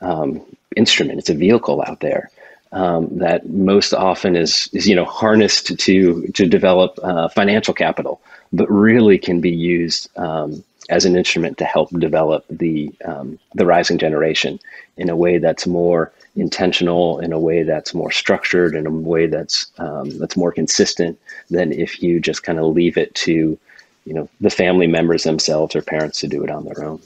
um, 0.00 0.40
instrument. 0.76 1.18
It's 1.18 1.30
a 1.30 1.34
vehicle 1.34 1.82
out 1.86 1.98
there 1.98 2.30
um, 2.70 3.18
that 3.18 3.48
most 3.48 3.92
often 3.94 4.36
is, 4.36 4.70
is 4.72 4.86
you 4.86 4.94
know 4.94 5.04
harnessed 5.04 5.76
to 5.76 6.26
to 6.28 6.46
develop 6.46 6.98
uh, 7.02 7.28
financial 7.28 7.74
capital, 7.74 8.20
but 8.52 8.70
really 8.70 9.18
can 9.18 9.40
be 9.40 9.50
used 9.50 10.08
um, 10.16 10.62
as 10.88 11.04
an 11.04 11.16
instrument 11.16 11.58
to 11.58 11.64
help 11.64 11.90
develop 11.98 12.44
the 12.50 12.92
um, 13.04 13.38
the 13.54 13.66
rising 13.66 13.98
generation 13.98 14.58
in 14.96 15.08
a 15.08 15.16
way 15.16 15.38
that's 15.38 15.66
more 15.66 16.12
intentional, 16.36 17.18
in 17.20 17.32
a 17.32 17.38
way 17.38 17.62
that's 17.62 17.94
more 17.94 18.10
structured, 18.10 18.74
in 18.74 18.86
a 18.86 18.90
way 18.90 19.26
that's 19.26 19.66
um, 19.78 20.10
that's 20.18 20.36
more 20.36 20.52
consistent 20.52 21.18
than 21.50 21.72
if 21.72 22.02
you 22.02 22.20
just 22.20 22.42
kind 22.42 22.58
of 22.58 22.66
leave 22.66 22.96
it 22.96 23.14
to 23.14 23.58
you 24.04 24.14
know 24.14 24.28
the 24.40 24.50
family 24.50 24.86
members 24.86 25.24
themselves 25.24 25.76
or 25.76 25.82
parents 25.82 26.20
to 26.20 26.28
do 26.28 26.42
it 26.42 26.50
on 26.50 26.64
their 26.64 26.84
own. 26.84 27.00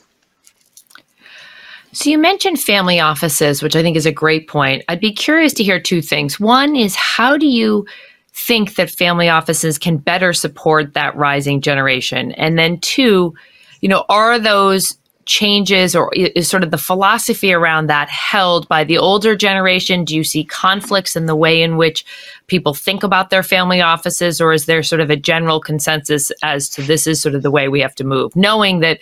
So 1.95 2.09
you 2.09 2.17
mentioned 2.17 2.59
family 2.59 3.01
offices, 3.01 3.63
which 3.63 3.77
I 3.77 3.83
think 3.83 3.99
is 3.99 4.07
a 4.07 4.13
great 4.13 4.49
point. 4.49 4.83
I'd 4.89 5.01
be 5.01 5.13
curious 5.13 5.53
to 5.55 5.65
hear 5.65 5.79
two 5.79 6.01
things. 6.01 6.41
One 6.41 6.75
is 6.75 6.95
how 6.97 7.37
do 7.37 7.47
you 7.47 7.87
think 8.33 8.77
that 8.77 8.91
family 8.91 9.29
offices 9.29 9.77
can 9.77 9.99
better 9.99 10.33
support 10.33 10.95
that 10.95 11.15
rising 11.17 11.61
generation? 11.61 12.33
And 12.33 12.59
then 12.59 12.81
two, 12.81 13.35
you 13.83 13.89
know, 13.89 14.07
are 14.09 14.39
those 14.39 14.97
changes 15.25 15.95
or 15.95 16.13
is 16.15 16.49
sort 16.49 16.65
of 16.65 16.71
the 16.71 16.79
philosophy 16.79 17.53
around 17.53 17.87
that 17.87 18.09
held 18.09 18.67
by 18.69 18.85
the 18.85 18.99
older 18.99 19.37
generation? 19.37 20.05
Do 20.05 20.17
you 20.17 20.25
see 20.25 20.45
conflicts 20.45 21.15
in 21.15 21.27
the 21.27 21.37
way 21.37 21.63
in 21.63 21.77
which 21.77 22.05
people 22.47 22.75
think 22.75 23.03
about 23.03 23.31
their 23.31 23.43
family 23.43 23.81
offices, 23.81 24.41
or 24.41 24.53
is 24.53 24.67
there 24.67 24.83
sort 24.83 25.01
of 25.01 25.11
a 25.11 25.17
general 25.17 25.61
consensus 25.61 26.33
as 26.43 26.69
to 26.71 26.83
this 26.83 27.07
is 27.07 27.21
sort 27.21 27.35
of 27.35 27.43
the 27.43 27.51
way 27.51 27.69
we 27.69 27.81
have 27.81 27.95
to 27.97 28.05
move, 28.05 28.35
knowing 28.35 28.81
that? 28.81 28.99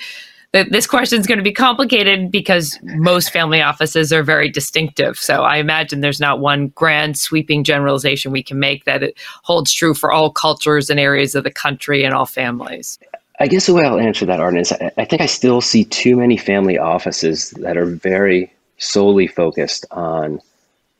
That 0.52 0.72
this 0.72 0.84
question 0.84 1.20
is 1.20 1.28
going 1.28 1.38
to 1.38 1.44
be 1.44 1.52
complicated 1.52 2.28
because 2.28 2.76
most 2.82 3.30
family 3.30 3.62
offices 3.62 4.12
are 4.12 4.24
very 4.24 4.50
distinctive. 4.50 5.16
So 5.16 5.44
I 5.44 5.58
imagine 5.58 6.00
there's 6.00 6.18
not 6.18 6.40
one 6.40 6.70
grand 6.74 7.16
sweeping 7.16 7.62
generalization 7.62 8.32
we 8.32 8.42
can 8.42 8.58
make 8.58 8.84
that 8.84 9.04
it 9.04 9.16
holds 9.44 9.72
true 9.72 9.94
for 9.94 10.10
all 10.10 10.32
cultures 10.32 10.90
and 10.90 10.98
areas 10.98 11.36
of 11.36 11.44
the 11.44 11.52
country 11.52 12.02
and 12.02 12.12
all 12.12 12.26
families. 12.26 12.98
I 13.40 13.46
guess 13.46 13.64
the 13.64 13.72
way 13.72 13.84
I'll 13.84 13.98
answer 13.98 14.26
that, 14.26 14.38
Arden, 14.38 14.60
is 14.60 14.70
I, 14.70 14.92
I 14.98 15.04
think 15.06 15.22
I 15.22 15.26
still 15.26 15.62
see 15.62 15.84
too 15.84 16.14
many 16.14 16.36
family 16.36 16.78
offices 16.78 17.50
that 17.52 17.78
are 17.78 17.86
very 17.86 18.52
solely 18.76 19.26
focused 19.26 19.86
on 19.90 20.40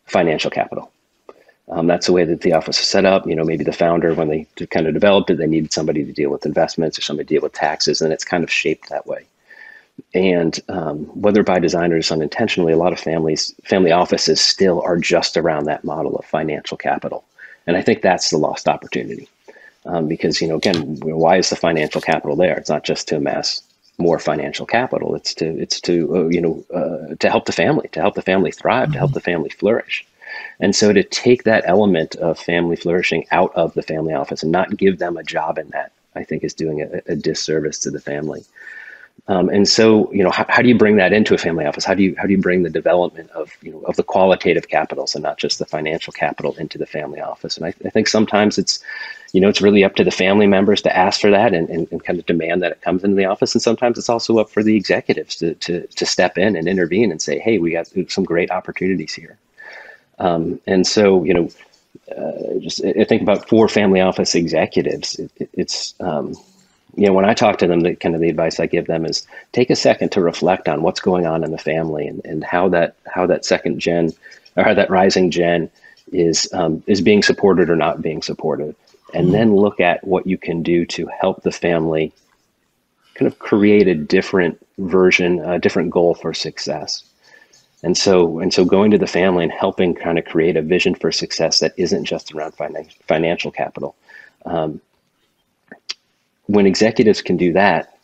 financial 0.06 0.50
capital. 0.50 0.90
Um, 1.68 1.86
that's 1.86 2.06
the 2.06 2.14
way 2.14 2.24
that 2.24 2.40
the 2.40 2.54
office 2.54 2.80
is 2.80 2.86
set 2.86 3.04
up. 3.04 3.26
You 3.26 3.36
know, 3.36 3.44
maybe 3.44 3.62
the 3.62 3.72
founder, 3.72 4.14
when 4.14 4.28
they 4.28 4.46
kind 4.70 4.86
of 4.86 4.94
developed 4.94 5.28
it, 5.30 5.36
they 5.36 5.46
needed 5.46 5.72
somebody 5.72 6.02
to 6.02 6.12
deal 6.12 6.30
with 6.30 6.46
investments 6.46 6.98
or 6.98 7.02
somebody 7.02 7.26
to 7.26 7.34
deal 7.34 7.42
with 7.42 7.52
taxes, 7.52 8.00
and 8.00 8.10
it's 8.12 8.24
kind 8.24 8.42
of 8.42 8.50
shaped 8.50 8.88
that 8.88 9.06
way. 9.06 9.26
And 10.14 10.58
um, 10.70 11.04
whether 11.20 11.42
by 11.42 11.58
design 11.58 11.92
or 11.92 11.98
just 11.98 12.10
unintentionally, 12.10 12.72
a 12.72 12.78
lot 12.78 12.94
of 12.94 12.98
families, 12.98 13.54
family 13.64 13.92
offices 13.92 14.40
still 14.40 14.80
are 14.80 14.96
just 14.96 15.36
around 15.36 15.64
that 15.64 15.84
model 15.84 16.16
of 16.16 16.24
financial 16.24 16.78
capital. 16.78 17.22
And 17.66 17.76
I 17.76 17.82
think 17.82 18.00
that's 18.00 18.30
the 18.30 18.38
lost 18.38 18.66
opportunity 18.66 19.28
um, 19.86 20.08
because 20.08 20.40
you 20.40 20.48
know 20.48 20.56
again 20.56 20.96
why 21.00 21.36
is 21.36 21.50
the 21.50 21.56
financial 21.56 22.00
capital 22.00 22.36
there 22.36 22.56
it's 22.56 22.70
not 22.70 22.84
just 22.84 23.08
to 23.08 23.16
amass 23.16 23.62
more 23.98 24.18
financial 24.18 24.66
capital 24.66 25.14
it's 25.14 25.34
to 25.34 25.46
it's 25.60 25.80
to 25.80 26.16
uh, 26.16 26.28
you 26.28 26.40
know 26.40 26.64
uh, 26.74 27.14
to 27.16 27.28
help 27.28 27.44
the 27.46 27.52
family 27.52 27.88
to 27.88 28.00
help 28.00 28.14
the 28.14 28.22
family 28.22 28.50
thrive 28.50 28.84
mm-hmm. 28.84 28.92
to 28.92 28.98
help 28.98 29.10
mm-hmm. 29.10 29.14
the 29.14 29.20
family 29.20 29.50
flourish 29.50 30.06
and 30.60 30.76
so 30.76 30.92
to 30.92 31.02
take 31.02 31.44
that 31.44 31.64
element 31.66 32.14
of 32.16 32.38
family 32.38 32.76
flourishing 32.76 33.26
out 33.30 33.52
of 33.54 33.74
the 33.74 33.82
family 33.82 34.14
office 34.14 34.42
and 34.42 34.52
not 34.52 34.76
give 34.76 34.98
them 34.98 35.16
a 35.16 35.24
job 35.24 35.58
in 35.58 35.68
that 35.70 35.92
i 36.14 36.24
think 36.24 36.42
is 36.44 36.54
doing 36.54 36.82
a, 36.82 37.12
a 37.12 37.16
disservice 37.16 37.78
to 37.78 37.90
the 37.90 38.00
family 38.00 38.44
um, 39.28 39.48
and 39.48 39.68
so, 39.68 40.12
you 40.12 40.22
know, 40.22 40.30
how, 40.30 40.46
how, 40.48 40.62
do 40.62 40.68
you 40.68 40.76
bring 40.76 40.96
that 40.96 41.12
into 41.12 41.34
a 41.34 41.38
family 41.38 41.64
office? 41.66 41.84
How 41.84 41.94
do 41.94 42.02
you 42.02 42.14
how 42.16 42.24
do 42.24 42.32
you 42.32 42.40
bring 42.40 42.62
the 42.62 42.70
development 42.70 43.30
of 43.30 43.50
you 43.62 43.72
know 43.72 43.80
of 43.82 43.96
the 43.96 44.02
qualitative 44.02 44.68
capitals 44.68 45.14
and 45.14 45.22
not 45.22 45.38
just 45.38 45.58
the 45.58 45.66
financial 45.66 46.12
capital 46.12 46.54
into 46.56 46.78
the 46.78 46.86
family 46.86 47.20
office? 47.20 47.56
And 47.56 47.66
I, 47.66 47.74
I 47.84 47.90
think 47.90 48.08
sometimes 48.08 48.58
it's, 48.58 48.82
you 49.32 49.40
know, 49.40 49.48
it's 49.48 49.60
really 49.60 49.84
up 49.84 49.94
to 49.96 50.04
the 50.04 50.10
family 50.10 50.46
members 50.46 50.82
to 50.82 50.96
ask 50.96 51.20
for 51.20 51.30
that 51.30 51.54
and, 51.54 51.68
and, 51.68 51.86
and, 51.90 52.02
kind 52.02 52.18
of 52.18 52.26
demand 52.26 52.62
that 52.62 52.72
it 52.72 52.82
comes 52.82 53.04
into 53.04 53.16
the 53.16 53.26
office. 53.26 53.54
And 53.54 53.62
sometimes 53.62 53.98
it's 53.98 54.08
also 54.08 54.38
up 54.38 54.50
for 54.50 54.62
the 54.62 54.76
executives 54.76 55.36
to 55.36 55.54
to 55.54 55.86
to 55.86 56.06
step 56.06 56.38
in 56.38 56.56
and 56.56 56.66
intervene 56.66 57.10
and 57.10 57.20
say, 57.20 57.38
hey, 57.38 57.58
we 57.58 57.72
got 57.72 57.88
some 58.08 58.24
great 58.24 58.50
opportunities 58.50 59.14
here. 59.14 59.38
Um, 60.18 60.60
and 60.66 60.86
so, 60.86 61.24
you 61.24 61.34
know, 61.34 61.48
uh, 62.16 62.58
just 62.60 62.84
I 62.84 63.04
think 63.04 63.22
about 63.22 63.48
four 63.48 63.68
family 63.68 64.00
office 64.00 64.34
executives. 64.34 65.18
It, 65.18 65.30
it, 65.36 65.50
it's 65.52 65.94
um, 66.00 66.34
you 66.96 67.06
know, 67.06 67.12
when 67.12 67.24
I 67.24 67.34
talk 67.34 67.58
to 67.58 67.66
them, 67.66 67.80
the 67.80 67.94
kind 67.94 68.14
of 68.14 68.20
the 68.20 68.28
advice 68.28 68.60
I 68.60 68.66
give 68.66 68.86
them 68.86 69.04
is 69.04 69.26
take 69.52 69.70
a 69.70 69.76
second 69.76 70.10
to 70.12 70.20
reflect 70.20 70.68
on 70.68 70.82
what's 70.82 71.00
going 71.00 71.26
on 71.26 71.44
in 71.44 71.50
the 71.50 71.58
family 71.58 72.06
and, 72.06 72.24
and 72.24 72.44
how 72.44 72.68
that 72.70 72.96
how 73.06 73.26
that 73.26 73.44
second 73.44 73.80
gen 73.80 74.12
or 74.56 74.64
how 74.64 74.74
that 74.74 74.90
rising 74.90 75.30
gen 75.30 75.70
is 76.12 76.48
um, 76.52 76.82
is 76.86 77.00
being 77.00 77.22
supported 77.22 77.70
or 77.70 77.76
not 77.76 78.02
being 78.02 78.22
supported, 78.22 78.74
and 79.14 79.26
mm-hmm. 79.26 79.32
then 79.32 79.56
look 79.56 79.80
at 79.80 80.04
what 80.06 80.26
you 80.26 80.38
can 80.38 80.62
do 80.62 80.84
to 80.86 81.08
help 81.20 81.42
the 81.42 81.52
family 81.52 82.12
kind 83.14 83.26
of 83.26 83.38
create 83.38 83.86
a 83.86 83.94
different 83.94 84.64
version, 84.78 85.40
a 85.40 85.58
different 85.58 85.90
goal 85.90 86.14
for 86.14 86.32
success. 86.32 87.04
And 87.82 87.96
so, 87.96 88.40
and 88.40 88.52
so 88.52 88.64
going 88.64 88.90
to 88.90 88.98
the 88.98 89.06
family 89.06 89.44
and 89.44 89.52
helping 89.52 89.94
kind 89.94 90.18
of 90.18 90.24
create 90.26 90.56
a 90.56 90.62
vision 90.62 90.94
for 90.94 91.10
success 91.10 91.60
that 91.60 91.72
isn't 91.76 92.04
just 92.04 92.32
around 92.32 92.52
finan- 92.52 92.92
financial 93.06 93.50
capital. 93.50 93.94
Um, 94.44 94.80
when 96.50 96.66
executives 96.66 97.22
can 97.22 97.36
do 97.36 97.52
that 97.52 97.96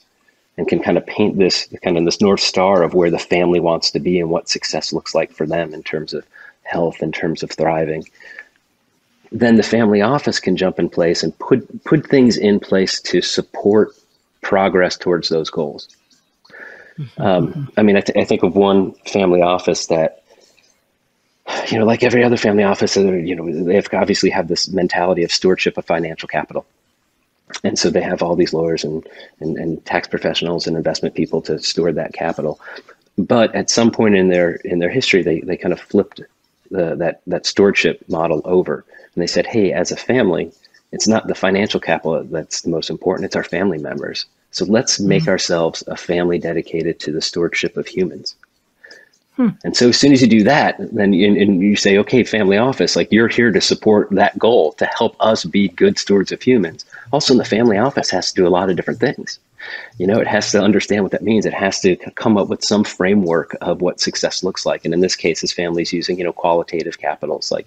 and 0.56 0.68
can 0.68 0.80
kind 0.80 0.96
of 0.96 1.04
paint 1.04 1.36
this 1.36 1.68
kind 1.82 1.98
of 1.98 2.04
this 2.04 2.20
north 2.20 2.40
star 2.40 2.82
of 2.82 2.94
where 2.94 3.10
the 3.10 3.18
family 3.18 3.58
wants 3.58 3.90
to 3.90 4.00
be 4.00 4.20
and 4.20 4.30
what 4.30 4.48
success 4.48 4.92
looks 4.92 5.14
like 5.14 5.32
for 5.32 5.46
them 5.46 5.74
in 5.74 5.82
terms 5.82 6.14
of 6.14 6.24
health 6.62 7.02
in 7.02 7.10
terms 7.10 7.42
of 7.42 7.50
thriving 7.50 8.04
then 9.32 9.56
the 9.56 9.62
family 9.62 10.00
office 10.00 10.38
can 10.38 10.56
jump 10.56 10.78
in 10.78 10.88
place 10.88 11.24
and 11.24 11.36
put 11.38 11.84
put 11.84 12.06
things 12.06 12.36
in 12.36 12.60
place 12.60 13.00
to 13.00 13.20
support 13.20 13.90
progress 14.42 14.96
towards 14.96 15.28
those 15.28 15.50
goals 15.50 15.88
mm-hmm. 16.98 17.22
um, 17.22 17.70
i 17.76 17.82
mean 17.82 17.96
I, 17.96 18.00
th- 18.00 18.16
I 18.16 18.24
think 18.24 18.44
of 18.44 18.54
one 18.54 18.92
family 19.06 19.42
office 19.42 19.86
that 19.86 20.22
you 21.68 21.78
know 21.80 21.84
like 21.84 22.04
every 22.04 22.22
other 22.22 22.36
family 22.36 22.62
office 22.62 22.96
you 22.96 23.34
know 23.34 23.64
they 23.64 23.74
have 23.74 23.88
obviously 23.92 24.30
have 24.30 24.46
this 24.46 24.68
mentality 24.68 25.24
of 25.24 25.32
stewardship 25.32 25.76
of 25.76 25.84
financial 25.84 26.28
capital 26.28 26.64
and 27.62 27.78
so 27.78 27.90
they 27.90 28.00
have 28.00 28.22
all 28.22 28.36
these 28.36 28.52
lawyers 28.52 28.84
and, 28.84 29.06
and, 29.40 29.56
and 29.56 29.84
tax 29.84 30.08
professionals 30.08 30.66
and 30.66 30.76
investment 30.76 31.14
people 31.14 31.40
to 31.42 31.58
steward 31.58 31.94
that 31.94 32.12
capital. 32.12 32.60
But 33.18 33.54
at 33.54 33.70
some 33.70 33.90
point 33.90 34.14
in 34.14 34.28
their 34.28 34.56
in 34.56 34.78
their 34.78 34.90
history, 34.90 35.22
they, 35.22 35.40
they 35.40 35.56
kind 35.56 35.72
of 35.72 35.80
flipped 35.80 36.20
the, 36.70 36.94
that 36.96 37.22
that 37.26 37.46
stewardship 37.46 38.04
model 38.08 38.42
over, 38.44 38.84
and 39.14 39.22
they 39.22 39.26
said, 39.26 39.46
"Hey, 39.46 39.72
as 39.72 39.90
a 39.90 39.96
family, 39.96 40.52
it's 40.92 41.08
not 41.08 41.26
the 41.26 41.34
financial 41.34 41.80
capital 41.80 42.22
that's 42.24 42.60
the 42.60 42.68
most 42.68 42.90
important; 42.90 43.24
it's 43.24 43.36
our 43.36 43.44
family 43.44 43.78
members. 43.78 44.26
So 44.50 44.66
let's 44.66 45.00
make 45.00 45.22
mm-hmm. 45.22 45.30
ourselves 45.30 45.82
a 45.86 45.96
family 45.96 46.38
dedicated 46.38 47.00
to 47.00 47.12
the 47.12 47.22
stewardship 47.22 47.76
of 47.76 47.86
humans." 47.86 48.36
Hmm. 49.36 49.50
And 49.64 49.76
so 49.76 49.90
as 49.90 49.98
soon 49.98 50.12
as 50.12 50.22
you 50.22 50.28
do 50.28 50.42
that, 50.44 50.76
then 50.92 51.12
you, 51.12 51.26
and 51.28 51.60
you 51.60 51.76
say, 51.76 51.98
okay, 51.98 52.24
family 52.24 52.56
office, 52.56 52.96
like 52.96 53.12
you're 53.12 53.28
here 53.28 53.52
to 53.52 53.60
support 53.60 54.08
that 54.12 54.38
goal 54.38 54.72
to 54.74 54.86
help 54.86 55.14
us 55.20 55.44
be 55.44 55.68
good 55.68 55.98
stewards 55.98 56.32
of 56.32 56.40
humans. 56.40 56.86
Also, 57.12 57.32
in 57.32 57.38
the 57.38 57.44
family 57.44 57.78
office 57.78 58.10
has 58.10 58.32
to 58.32 58.34
do 58.34 58.46
a 58.46 58.50
lot 58.50 58.70
of 58.70 58.76
different 58.76 59.00
things. 59.00 59.38
You 59.98 60.06
know, 60.06 60.18
it 60.20 60.26
has 60.26 60.50
to 60.52 60.60
understand 60.60 61.02
what 61.02 61.12
that 61.12 61.22
means. 61.22 61.46
It 61.46 61.54
has 61.54 61.80
to 61.80 61.96
come 62.14 62.36
up 62.36 62.48
with 62.48 62.64
some 62.64 62.84
framework 62.84 63.56
of 63.60 63.80
what 63.80 64.00
success 64.00 64.42
looks 64.42 64.66
like. 64.66 64.84
And 64.84 64.94
in 64.94 65.00
this 65.00 65.16
case, 65.16 65.40
his 65.40 65.52
family's 65.52 65.92
using, 65.92 66.18
you 66.18 66.24
know, 66.24 66.32
qualitative 66.32 66.98
capitals 66.98 67.50
like, 67.50 67.66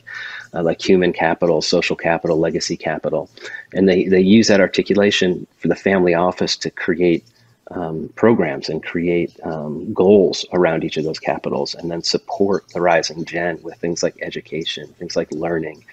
uh, 0.53 0.63
like 0.63 0.81
human 0.81 1.13
capital, 1.13 1.62
social 1.62 1.96
capital, 1.96 2.38
legacy 2.38 2.77
capital. 2.77 3.29
And 3.74 3.88
they, 3.88 4.05
they 4.05 4.22
use 4.22 4.48
that 4.48 4.62
articulation 4.62 5.46
for 5.58 5.67
the 5.67 5.75
family 5.75 6.13
office 6.13 6.55
to 6.58 6.69
create 6.69 7.25
um, 7.72 8.10
programs 8.15 8.69
and 8.69 8.84
create 8.84 9.39
um, 9.43 9.93
goals 9.93 10.46
around 10.53 10.84
each 10.84 10.98
of 10.98 11.03
those 11.03 11.19
capitals 11.19 11.75
and 11.75 11.91
then 11.91 12.01
support 12.01 12.67
the 12.69 12.81
rising 12.81 13.25
gen 13.25 13.62
with 13.62 13.77
things 13.77 14.01
like 14.01 14.17
education, 14.22 14.88
things 14.98 15.15
like 15.15 15.31
learning, 15.31 15.84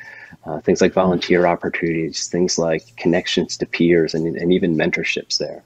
uh, 0.44 0.60
things 0.60 0.80
like 0.80 0.92
volunteer 0.92 1.46
opportunities, 1.46 2.28
things 2.28 2.58
like 2.58 2.94
connections 2.96 3.56
to 3.56 3.66
peers 3.66 4.14
and, 4.14 4.36
and 4.36 4.52
even 4.52 4.76
mentorships 4.76 5.38
there. 5.38 5.62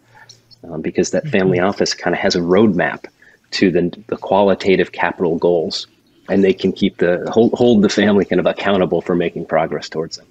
Um, 0.65 0.83
because 0.83 1.11
that 1.11 1.27
family 1.29 1.59
mm-hmm. 1.59 1.69
office 1.69 1.95
kind 1.95 2.15
of 2.15 2.21
has 2.21 2.37
a 2.37 2.41
roadmap 2.41 3.07
to 3.53 3.71
the, 3.71 4.03
the 4.09 4.17
qualitative 4.17 4.93
capital 4.93 5.39
goals 5.39 5.87
and 6.29 6.45
they 6.45 6.53
can 6.53 6.73
keep 6.73 6.99
the 6.99 7.29
hold, 7.31 7.53
hold 7.55 7.83
the 7.83 7.89
family 7.89 8.25
kind 8.25 8.39
of 8.41 8.47
accountable 8.47 9.01
for 9.03 9.15
making 9.15 9.47
progress 9.47 9.89
towards 9.89 10.19
them. 10.19 10.27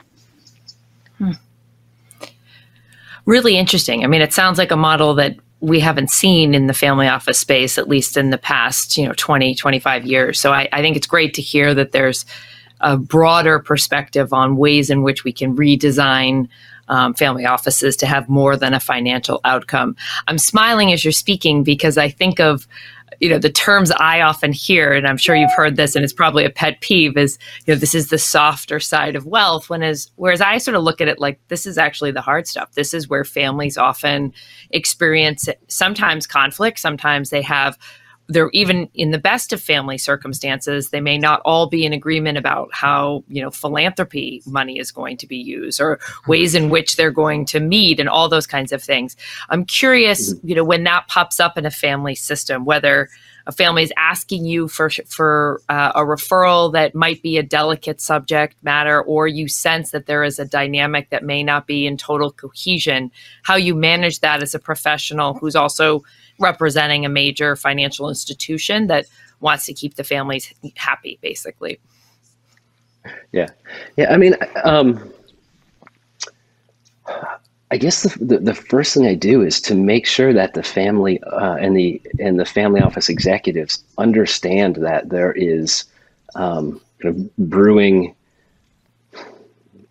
Hmm. 1.17 1.31
Really 3.25 3.57
interesting. 3.57 4.03
I 4.03 4.07
mean, 4.07 4.21
it 4.21 4.33
sounds 4.33 4.57
like 4.57 4.71
a 4.71 4.77
model 4.77 5.13
that 5.15 5.35
we 5.59 5.79
haven't 5.79 6.09
seen 6.09 6.55
in 6.55 6.67
the 6.67 6.73
family 6.73 7.07
office 7.07 7.37
space, 7.37 7.77
at 7.77 7.89
least 7.89 8.15
in 8.15 8.29
the 8.29 8.37
past, 8.37 8.97
you 8.97 9.05
know, 9.05 9.13
20, 9.13 9.55
25 9.55 10.05
years. 10.05 10.39
So 10.39 10.53
I, 10.53 10.69
I 10.71 10.81
think 10.81 10.95
it's 10.95 11.07
great 11.07 11.33
to 11.33 11.41
hear 11.41 11.73
that 11.73 11.91
there's 11.91 12.25
a 12.81 12.97
broader 12.97 13.59
perspective 13.59 14.33
on 14.33 14.57
ways 14.57 14.89
in 14.89 15.03
which 15.03 15.23
we 15.23 15.31
can 15.31 15.55
redesign 15.55 16.47
um, 16.87 17.13
family 17.13 17.45
offices 17.45 17.95
to 17.97 18.05
have 18.05 18.27
more 18.27 18.57
than 18.57 18.73
a 18.73 18.79
financial 18.79 19.39
outcome. 19.45 19.95
I'm 20.27 20.39
smiling 20.39 20.91
as 20.91 21.05
you're 21.05 21.11
speaking 21.11 21.63
because 21.63 21.97
I 21.97 22.09
think 22.09 22.39
of 22.39 22.67
you 23.19 23.29
know 23.29 23.39
the 23.39 23.49
terms 23.49 23.91
i 23.91 24.21
often 24.21 24.53
hear 24.53 24.93
and 24.93 25.07
i'm 25.07 25.17
sure 25.17 25.35
you've 25.35 25.51
heard 25.53 25.75
this 25.75 25.95
and 25.95 26.03
it's 26.03 26.13
probably 26.13 26.45
a 26.45 26.49
pet 26.49 26.79
peeve 26.79 27.17
is 27.17 27.37
you 27.65 27.73
know 27.73 27.79
this 27.79 27.95
is 27.95 28.09
the 28.09 28.17
softer 28.17 28.79
side 28.79 29.15
of 29.15 29.25
wealth 29.25 29.69
when 29.69 29.83
as 29.83 30.11
whereas 30.15 30.41
i 30.41 30.57
sort 30.57 30.75
of 30.75 30.83
look 30.83 31.01
at 31.01 31.07
it 31.07 31.19
like 31.19 31.39
this 31.47 31.65
is 31.65 31.77
actually 31.77 32.11
the 32.11 32.21
hard 32.21 32.47
stuff 32.47 32.71
this 32.73 32.93
is 32.93 33.09
where 33.09 33.23
families 33.23 33.77
often 33.77 34.33
experience 34.71 35.49
sometimes 35.67 36.25
conflict 36.25 36.79
sometimes 36.79 37.29
they 37.29 37.41
have 37.41 37.77
they're 38.29 38.51
even 38.53 38.87
in 38.93 39.11
the 39.11 39.17
best 39.17 39.51
of 39.51 39.61
family 39.61 39.97
circumstances 39.97 40.91
they 40.91 41.01
may 41.01 41.17
not 41.17 41.41
all 41.43 41.67
be 41.67 41.85
in 41.85 41.91
agreement 41.91 42.37
about 42.37 42.69
how 42.71 43.23
you 43.27 43.41
know 43.41 43.49
philanthropy 43.49 44.41
money 44.45 44.79
is 44.79 44.91
going 44.91 45.17
to 45.17 45.27
be 45.27 45.37
used 45.37 45.81
or 45.81 45.99
ways 46.27 46.55
in 46.55 46.69
which 46.69 46.95
they're 46.95 47.11
going 47.11 47.43
to 47.43 47.59
meet 47.59 47.99
and 47.99 48.07
all 48.07 48.29
those 48.29 48.47
kinds 48.47 48.71
of 48.71 48.81
things 48.81 49.17
i'm 49.49 49.65
curious 49.65 50.33
mm-hmm. 50.33 50.47
you 50.47 50.55
know 50.55 50.63
when 50.63 50.83
that 50.83 51.07
pops 51.07 51.39
up 51.39 51.57
in 51.57 51.65
a 51.65 51.71
family 51.71 52.15
system 52.15 52.63
whether 52.63 53.09
a 53.47 53.51
family 53.51 53.81
is 53.81 53.93
asking 53.97 54.45
you 54.45 54.67
for 54.67 54.89
for 55.07 55.61
uh, 55.69 55.91
a 55.95 56.01
referral 56.01 56.71
that 56.73 56.93
might 56.93 57.21
be 57.23 57.37
a 57.37 57.43
delicate 57.43 57.99
subject 57.99 58.55
matter 58.61 59.01
or 59.01 59.27
you 59.27 59.47
sense 59.47 59.89
that 59.91 60.05
there 60.05 60.23
is 60.23 60.37
a 60.37 60.45
dynamic 60.45 61.09
that 61.09 61.23
may 61.23 61.41
not 61.41 61.65
be 61.65 61.87
in 61.87 61.97
total 61.97 62.31
cohesion 62.31 63.11
how 63.43 63.55
you 63.55 63.73
manage 63.73 64.19
that 64.19 64.43
as 64.43 64.53
a 64.53 64.59
professional 64.59 65.33
who's 65.33 65.55
also 65.55 66.03
representing 66.39 67.05
a 67.05 67.09
major 67.09 67.55
financial 67.55 68.09
institution 68.09 68.87
that 68.87 69.05
wants 69.39 69.65
to 69.65 69.73
keep 69.73 69.95
the 69.95 70.03
families 70.03 70.53
happy, 70.75 71.19
basically. 71.21 71.79
Yeah, 73.31 73.47
yeah. 73.97 74.13
I 74.13 74.17
mean, 74.17 74.35
um, 74.63 75.11
I 77.71 77.77
guess 77.77 78.03
the, 78.03 78.25
the, 78.25 78.37
the 78.39 78.55
first 78.55 78.93
thing 78.93 79.05
I 79.05 79.13
do 79.13 79.41
is 79.41 79.61
to 79.61 79.75
make 79.75 80.07
sure 80.07 80.33
that 80.33 80.53
the 80.53 80.63
family 80.63 81.21
uh, 81.23 81.55
and 81.55 81.75
the 81.77 82.01
and 82.19 82.39
the 82.39 82.45
family 82.45 82.81
office 82.81 83.09
executives 83.09 83.83
understand 83.97 84.77
that 84.77 85.09
there 85.09 85.31
is 85.33 85.85
um, 86.35 86.81
kind 87.01 87.15
of 87.15 87.35
brewing 87.37 88.15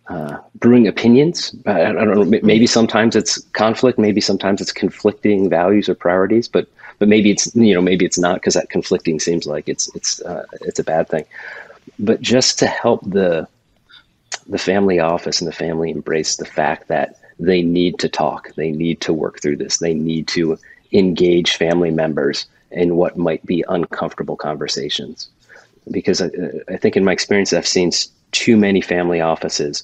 uh, 0.09 0.39
brewing 0.55 0.87
opinions. 0.87 1.55
I, 1.65 1.85
I, 1.85 1.91
don't 1.93 2.15
know. 2.15 2.39
Maybe 2.41 2.65
sometimes 2.65 3.15
it's 3.15 3.39
conflict. 3.53 3.99
Maybe 3.99 4.21
sometimes 4.21 4.59
it's 4.59 4.71
conflicting 4.71 5.49
values 5.49 5.87
or 5.87 5.95
priorities. 5.95 6.47
But 6.47 6.67
but 6.97 7.07
maybe 7.07 7.31
it's 7.31 7.55
you 7.55 7.73
know 7.75 7.81
maybe 7.81 8.05
it's 8.05 8.17
not 8.17 8.35
because 8.35 8.55
that 8.55 8.69
conflicting 8.69 9.19
seems 9.19 9.45
like 9.45 9.69
it's 9.69 9.93
it's 9.95 10.21
uh, 10.21 10.45
it's 10.61 10.79
a 10.79 10.83
bad 10.83 11.07
thing. 11.09 11.25
But 11.99 12.21
just 12.21 12.57
to 12.59 12.67
help 12.67 13.01
the 13.09 13.47
the 14.47 14.57
family 14.57 14.99
office 14.99 15.41
and 15.41 15.47
the 15.47 15.55
family 15.55 15.91
embrace 15.91 16.35
the 16.37 16.45
fact 16.45 16.87
that 16.87 17.19
they 17.39 17.61
need 17.61 17.99
to 17.99 18.09
talk, 18.09 18.53
they 18.55 18.71
need 18.71 19.01
to 19.01 19.13
work 19.13 19.41
through 19.41 19.57
this, 19.57 19.77
they 19.77 19.93
need 19.93 20.27
to 20.29 20.57
engage 20.91 21.55
family 21.55 21.91
members 21.91 22.47
in 22.71 22.95
what 22.95 23.17
might 23.17 23.45
be 23.45 23.63
uncomfortable 23.69 24.35
conversations. 24.35 25.29
Because 25.91 26.21
I, 26.21 26.29
I 26.67 26.77
think 26.77 26.97
in 26.97 27.05
my 27.05 27.13
experience, 27.13 27.53
I've 27.53 27.67
seen 27.67 27.91
too 28.31 28.57
many 28.57 28.81
family 28.81 29.21
offices 29.21 29.83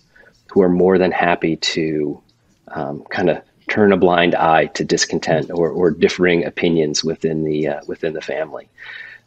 who 0.52 0.62
are 0.62 0.70
more 0.70 0.98
than 0.98 1.12
happy 1.12 1.58
to 1.58 2.22
um, 2.70 3.04
kind 3.10 3.30
of 3.30 3.42
turn 3.68 3.92
a 3.92 3.98
blind 3.98 4.36
eye 4.36 4.68
to 4.68 4.84
discontent 4.84 5.50
or, 5.52 5.70
or 5.70 5.92
differing 5.92 6.46
opinions 6.46 7.04
within 7.04 7.44
the 7.44 7.68
uh, 7.68 7.82
within 7.88 8.14
the 8.14 8.22
family. 8.22 8.70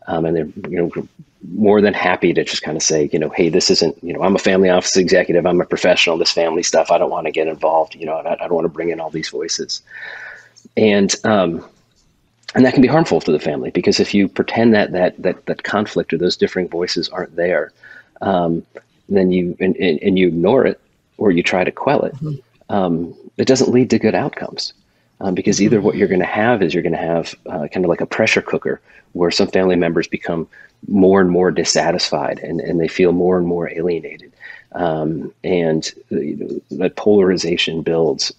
Um, 0.07 0.25
and 0.25 0.37
they're 0.37 0.71
you 0.71 0.79
know 0.79 1.09
more 1.53 1.81
than 1.81 1.95
happy 1.95 2.33
to 2.33 2.45
just 2.45 2.63
kind 2.63 2.77
of 2.77 2.83
say 2.83 3.09
you 3.13 3.19
know 3.19 3.29
hey 3.31 3.49
this 3.49 3.71
isn't 3.71 4.03
you 4.03 4.13
know 4.13 4.23
I'm 4.23 4.37
a 4.37 4.41
family 4.41 4.71
office 4.71 4.97
executive. 4.97 5.47
I'm 5.47 5.61
a 5.61 5.67
professional. 5.67 6.19
This 6.19 6.33
family 6.33 6.63
stuff 6.63 6.91
I 6.91 6.99
don't 6.99 7.11
want 7.11 7.27
to 7.27 7.33
get 7.33 7.49
involved 7.49 7.95
you 7.95 8.07
know 8.07 8.15
I, 8.15 8.33
I 8.33 8.37
don't 8.37 8.55
want 8.55 8.65
to 8.65 8.71
bring 8.71 8.91
in 8.91 9.01
all 9.01 9.11
these 9.11 9.29
voices. 9.29 9.83
And 10.77 11.15
um, 11.25 11.65
and 12.55 12.65
that 12.65 12.73
can 12.73 12.83
be 12.83 12.89
harmful 12.89 13.21
to 13.21 13.33
the 13.33 13.39
family 13.39 13.71
because 13.71 14.01
if 14.01 14.15
you 14.15 14.29
pretend 14.29 14.75
that 14.75 14.93
that 14.93 15.21
that 15.23 15.47
that 15.47 15.63
conflict 15.63 16.13
or 16.13 16.19
those 16.19 16.37
differing 16.37 16.69
voices 16.69 17.09
aren't 17.09 17.37
there 17.37 17.73
um, 18.21 18.65
then 19.09 19.31
you 19.31 19.57
and, 19.61 19.77
and, 19.77 20.19
you 20.19 20.29
ignore 20.29 20.67
it 20.67 20.81
or 21.19 21.31
you 21.31 21.43
try 21.43 21.65
to 21.65 21.71
quell 21.71 22.03
it, 22.05 22.15
mm-hmm. 22.15 22.75
um, 22.75 23.15
it 23.37 23.47
doesn't 23.47 23.71
lead 23.71 23.91
to 23.91 23.99
good 23.99 24.15
outcomes. 24.15 24.73
Um, 25.21 25.35
because 25.35 25.61
either 25.61 25.81
what 25.81 25.97
you're 25.97 26.07
going 26.07 26.21
to 26.21 26.27
have 26.27 26.63
is 26.63 26.73
you're 26.73 26.83
going 26.83 26.93
to 26.93 26.99
have 26.99 27.35
uh, 27.47 27.67
kind 27.73 27.85
of 27.85 27.89
like 27.89 28.01
a 28.01 28.07
pressure 28.07 28.41
cooker 28.41 28.81
where 29.15 29.33
some 29.33 29.49
family 29.49 29.75
members 29.75 30.07
become 30.07 30.47
more 30.87 31.21
and 31.21 31.29
more 31.29 31.51
dissatisfied 31.51 32.39
and, 32.39 32.61
and 32.61 32.79
they 32.79 32.87
feel 32.87 33.11
more 33.11 33.37
and 33.37 33.47
more 33.47 33.69
alienated. 33.69 34.33
Um, 34.73 35.35
and 35.43 35.93
you 36.11 36.37
know, 36.37 36.77
that 36.79 36.95
polarization 36.95 37.83
builds. 37.83 38.33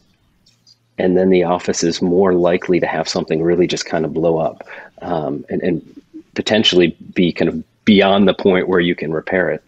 And 0.98 1.18
then 1.18 1.30
the 1.30 1.44
office 1.44 1.84
is 1.84 2.02
more 2.02 2.34
likely 2.34 2.80
to 2.80 2.88
have 2.88 3.10
something 3.10 3.42
really 3.42 3.68
just 3.68 3.86
kind 3.86 4.06
of 4.06 4.14
blow 4.14 4.38
up 4.38 4.66
um, 5.02 5.46
and, 5.50 5.62
and 5.62 6.02
potentially 6.36 6.96
be 7.14 7.34
kind 7.34 7.50
of 7.50 7.64
beyond 7.84 8.28
the 8.28 8.34
point 8.34 8.68
where 8.70 8.80
you 8.80 8.96
can 8.96 9.12
repair 9.12 9.50
it. 9.50 9.64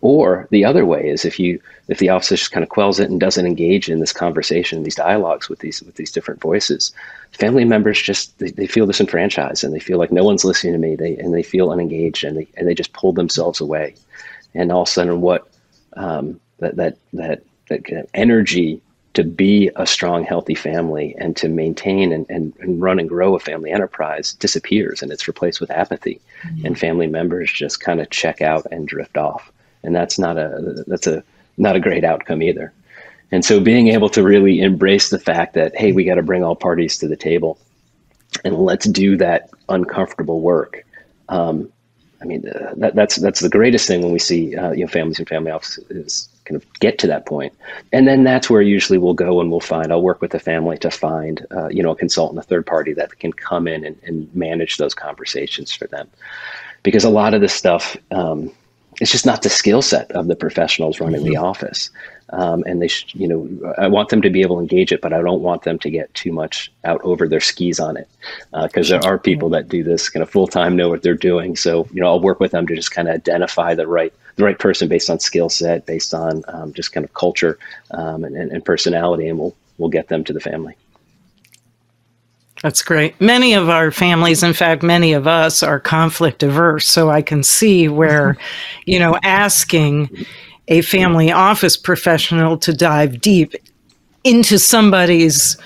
Or 0.00 0.46
the 0.50 0.64
other 0.64 0.86
way 0.86 1.08
is 1.08 1.24
if 1.24 1.40
you 1.40 1.60
if 1.88 1.98
the 1.98 2.08
officer 2.08 2.36
just 2.36 2.52
kind 2.52 2.62
of 2.62 2.68
quells 2.68 3.00
it 3.00 3.10
and 3.10 3.18
doesn't 3.18 3.46
engage 3.46 3.88
in 3.88 3.98
this 3.98 4.12
conversation, 4.12 4.84
these 4.84 4.94
dialogues 4.94 5.48
with 5.48 5.58
these 5.58 5.82
with 5.82 5.96
these 5.96 6.12
different 6.12 6.40
voices, 6.40 6.92
family 7.32 7.64
members 7.64 8.00
just 8.00 8.38
they, 8.38 8.50
they 8.52 8.68
feel 8.68 8.86
disenfranchised 8.86 9.64
and 9.64 9.74
they 9.74 9.80
feel 9.80 9.98
like 9.98 10.12
no 10.12 10.22
one's 10.22 10.44
listening 10.44 10.72
to 10.74 10.78
me. 10.78 10.94
They 10.94 11.16
and 11.16 11.34
they 11.34 11.42
feel 11.42 11.72
unengaged 11.72 12.22
and 12.22 12.36
they 12.36 12.46
and 12.56 12.68
they 12.68 12.74
just 12.74 12.92
pull 12.92 13.12
themselves 13.12 13.60
away. 13.60 13.96
And 14.54 14.70
all 14.70 14.82
of 14.82 14.88
a 14.88 14.90
sudden, 14.90 15.20
what 15.20 15.48
um, 15.94 16.40
that 16.58 16.76
that 16.76 16.96
that 17.14 17.42
that 17.68 17.84
kind 17.84 17.98
of 18.02 18.10
energy 18.14 18.80
to 19.14 19.24
be 19.24 19.68
a 19.76 19.86
strong, 19.86 20.24
healthy 20.24 20.54
family 20.54 21.14
and 21.18 21.36
to 21.36 21.48
maintain 21.48 22.12
and, 22.12 22.24
and, 22.30 22.54
and, 22.60 22.80
run 22.80 22.98
and 22.98 23.10
grow 23.10 23.34
a 23.34 23.38
family 23.38 23.70
enterprise 23.70 24.32
disappears 24.32 25.02
and 25.02 25.12
it's 25.12 25.28
replaced 25.28 25.60
with 25.60 25.70
apathy. 25.70 26.18
Mm-hmm. 26.44 26.66
And 26.66 26.78
family 26.78 27.06
members 27.08 27.52
just 27.52 27.80
kind 27.80 28.00
of 28.00 28.08
check 28.08 28.40
out 28.40 28.66
and 28.70 28.88
drift 28.88 29.18
off 29.18 29.52
and 29.82 29.94
that's 29.94 30.18
not 30.18 30.36
a 30.38 30.84
that's 30.86 31.06
a 31.06 31.22
not 31.56 31.76
a 31.76 31.80
great 31.80 32.04
outcome 32.04 32.42
either. 32.42 32.72
And 33.30 33.44
so 33.44 33.60
being 33.60 33.88
able 33.88 34.10
to 34.10 34.22
really 34.22 34.60
embrace 34.60 35.08
the 35.08 35.18
fact 35.18 35.54
that 35.54 35.74
hey, 35.76 35.92
we 35.92 36.04
got 36.04 36.16
to 36.16 36.22
bring 36.22 36.44
all 36.44 36.56
parties 36.56 36.98
to 36.98 37.08
the 37.08 37.16
table, 37.16 37.58
and 38.44 38.56
let's 38.56 38.86
do 38.86 39.16
that 39.16 39.50
uncomfortable 39.68 40.40
work. 40.40 40.84
Um, 41.28 41.72
I 42.20 42.24
mean, 42.24 42.48
uh, 42.48 42.74
that, 42.76 42.94
that's 42.94 43.16
that's 43.16 43.40
the 43.40 43.48
greatest 43.48 43.88
thing 43.88 44.02
when 44.02 44.12
we 44.12 44.18
see 44.18 44.56
uh, 44.56 44.70
you 44.72 44.84
know 44.84 44.88
families 44.88 45.18
and 45.18 45.28
family 45.28 45.50
offices 45.50 46.28
kind 46.44 46.60
of 46.60 46.72
get 46.74 46.98
to 46.98 47.06
that 47.06 47.26
point. 47.26 47.52
point, 47.58 47.68
and 47.92 48.06
then 48.06 48.24
that's 48.24 48.50
where 48.50 48.62
usually 48.62 48.98
we'll 48.98 49.14
go 49.14 49.40
and 49.40 49.50
we'll 49.50 49.60
find 49.60 49.92
I'll 49.92 50.02
work 50.02 50.20
with 50.20 50.30
the 50.30 50.38
family 50.38 50.78
to 50.78 50.90
find 50.90 51.44
uh, 51.50 51.68
you 51.68 51.82
know 51.82 51.90
a 51.90 51.96
consultant, 51.96 52.38
a 52.38 52.42
third 52.42 52.66
party 52.66 52.92
that 52.94 53.18
can 53.18 53.32
come 53.32 53.66
in 53.66 53.84
and, 53.84 53.98
and 54.04 54.34
manage 54.34 54.76
those 54.76 54.94
conversations 54.94 55.72
for 55.72 55.86
them, 55.88 56.08
because 56.82 57.04
a 57.04 57.10
lot 57.10 57.34
of 57.34 57.40
this 57.40 57.54
stuff. 57.54 57.96
Um, 58.10 58.52
it's 59.02 59.10
just 59.10 59.26
not 59.26 59.42
the 59.42 59.50
skill 59.50 59.82
set 59.82 60.12
of 60.12 60.28
the 60.28 60.36
professionals 60.36 61.00
running 61.00 61.22
mm-hmm. 61.22 61.30
the 61.30 61.36
office. 61.36 61.90
Um, 62.30 62.62
and 62.66 62.80
they, 62.80 62.86
sh- 62.86 63.14
you 63.14 63.26
know, 63.26 63.74
I 63.76 63.88
want 63.88 64.10
them 64.10 64.22
to 64.22 64.30
be 64.30 64.42
able 64.42 64.56
to 64.56 64.60
engage 64.62 64.92
it, 64.92 65.02
but 65.02 65.12
I 65.12 65.20
don't 65.20 65.42
want 65.42 65.64
them 65.64 65.78
to 65.80 65.90
get 65.90 66.14
too 66.14 66.32
much 66.32 66.72
out 66.84 67.00
over 67.02 67.26
their 67.26 67.40
skis 67.40 67.80
on 67.80 67.96
it, 67.96 68.08
because 68.62 68.90
uh, 68.90 69.00
there 69.00 69.10
are 69.10 69.18
people 69.18 69.50
that 69.50 69.68
do 69.68 69.82
this 69.82 70.08
kind 70.08 70.22
of 70.22 70.30
full 70.30 70.46
time, 70.46 70.76
know 70.76 70.88
what 70.88 71.02
they're 71.02 71.14
doing. 71.14 71.56
So, 71.56 71.86
you 71.92 72.00
know, 72.00 72.06
I'll 72.06 72.20
work 72.20 72.38
with 72.38 72.52
them 72.52 72.66
to 72.68 72.76
just 72.76 72.92
kind 72.92 73.08
of 73.08 73.14
identify 73.16 73.74
the 73.74 73.88
right 73.88 74.14
the 74.36 74.44
right 74.44 74.58
person 74.58 74.88
based 74.88 75.10
on 75.10 75.20
skill 75.20 75.50
set, 75.50 75.84
based 75.84 76.14
on 76.14 76.42
um, 76.48 76.72
just 76.72 76.92
kind 76.92 77.04
of 77.04 77.12
culture 77.12 77.58
um, 77.90 78.24
and, 78.24 78.36
and 78.36 78.64
personality, 78.64 79.28
and 79.28 79.38
we'll 79.38 79.54
we'll 79.78 79.90
get 79.90 80.08
them 80.08 80.22
to 80.24 80.32
the 80.32 80.40
family. 80.40 80.74
That's 82.62 82.82
great. 82.82 83.20
Many 83.20 83.54
of 83.54 83.68
our 83.68 83.90
families, 83.90 84.44
in 84.44 84.54
fact, 84.54 84.84
many 84.84 85.12
of 85.12 85.26
us 85.26 85.64
are 85.64 85.80
conflict 85.80 86.44
averse. 86.44 86.86
So 86.86 87.10
I 87.10 87.20
can 87.20 87.42
see 87.42 87.88
where, 87.88 88.36
you 88.86 88.98
know, 88.98 89.18
asking 89.24 90.26
a 90.68 90.80
family 90.82 91.32
office 91.32 91.76
professional 91.76 92.56
to 92.58 92.72
dive 92.72 93.20
deep 93.20 93.54
into 94.24 94.58
somebody's 94.58 95.56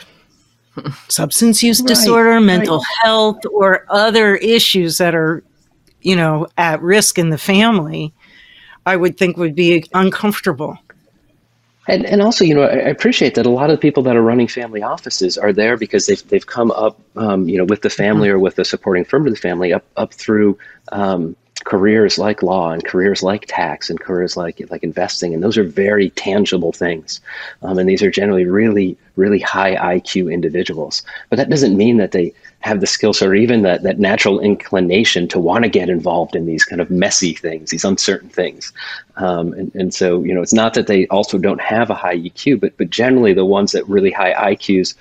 substance 1.09 1.62
use 1.62 1.80
right, 1.80 1.88
disorder, 1.88 2.40
mental 2.40 2.78
right. 2.78 2.87
health, 3.02 3.40
or 3.52 3.85
other 3.90 4.37
issues 4.37 4.98
that 4.98 5.14
are, 5.14 5.44
you 6.00 6.16
know, 6.16 6.46
at 6.56 6.80
risk 6.80 7.18
in 7.18 7.28
the 7.28 7.38
family, 7.38 8.14
I 8.87 8.96
would 8.96 9.18
think 9.18 9.37
would 9.37 9.54
be 9.54 9.85
uncomfortable. 9.92 10.78
And, 11.88 12.05
and 12.05 12.20
also, 12.20 12.44
you 12.44 12.55
know, 12.55 12.62
I 12.62 12.88
appreciate 12.88 13.35
that 13.37 13.46
a 13.46 13.51
lot 13.51 13.70
of 13.70 13.77
the 13.77 13.81
people 13.81 14.03
that 14.05 14.16
are 14.16 14.22
running 14.22 14.49
family 14.49 14.83
offices 14.83 15.38
are 15.38 15.53
there 15.53 15.77
because 15.77 16.07
they've, 16.07 16.29
they've 16.29 16.46
come 16.46 16.70
up, 16.72 16.99
um, 17.16 17.49
you 17.49 17.59
know, 17.59 17.64
with 17.64 17.83
the 17.83 17.90
family 17.90 18.29
mm-hmm. 18.29 18.37
or 18.37 18.38
with 18.40 18.57
the 18.57 18.64
supporting 18.64 19.05
firm 19.05 19.25
to 19.25 19.31
the 19.31 19.37
family 19.37 19.72
up, 19.72 19.85
up 19.96 20.12
through 20.12 20.59
um, 20.90 21.37
careers 21.64 22.16
like 22.16 22.42
law 22.42 22.70
and 22.70 22.85
careers 22.85 23.22
like 23.22 23.44
tax 23.46 23.90
and 23.90 24.01
careers 24.01 24.37
like 24.37 24.62
like 24.70 24.85
investing, 24.85 25.35
and 25.35 25.42
those 25.42 25.59
are 25.59 25.64
very 25.64 26.11
tangible 26.11 26.72
things. 26.72 27.20
Um, 27.62 27.79
and 27.79 27.88
these 27.88 28.03
are 28.03 28.11
generally 28.11 28.44
really 28.44 28.96
really 29.16 29.40
high 29.40 29.75
IQ 29.75 30.33
individuals. 30.33 31.03
But 31.29 31.37
that 31.37 31.51
doesn't 31.51 31.77
mean 31.77 31.96
that 31.96 32.12
they 32.12 32.33
have 32.66 32.81
the 32.81 32.87
skills 32.87 33.22
or 33.22 33.35
even 33.35 33.62
that, 33.62 33.83
that 33.83 33.98
natural 33.98 34.40
inclination 34.40 35.29
to 35.29 35.38
want 35.38 35.64
to 35.64 35.70
get 35.70 35.88
involved 35.88 36.35
in 36.35 36.46
these 36.46 36.64
kind 36.64 36.81
of 36.81 36.90
messy 36.90 37.33
things, 37.33 37.70
these 37.70 37.85
uncertain 37.85 38.29
things. 38.29 38.72
Um, 39.16 39.52
and, 39.55 39.74
and 39.74 39.94
so, 39.94 40.22
you 40.22 40.35
know, 40.35 40.42
it's 40.42 40.52
not 40.52 40.74
that 40.74 40.88
they 40.88 41.07
also 41.07 41.38
don't 41.38 41.61
have 41.61 41.90
a 41.90 41.94
high 41.94 42.16
EQ, 42.16 42.61
but 42.61 42.76
but 42.76 42.90
generally 42.90 43.33
the 43.33 43.44
ones 43.44 43.72
that 43.72 43.88
really 43.88 44.11
high 44.11 44.35
IQs, 44.55 44.94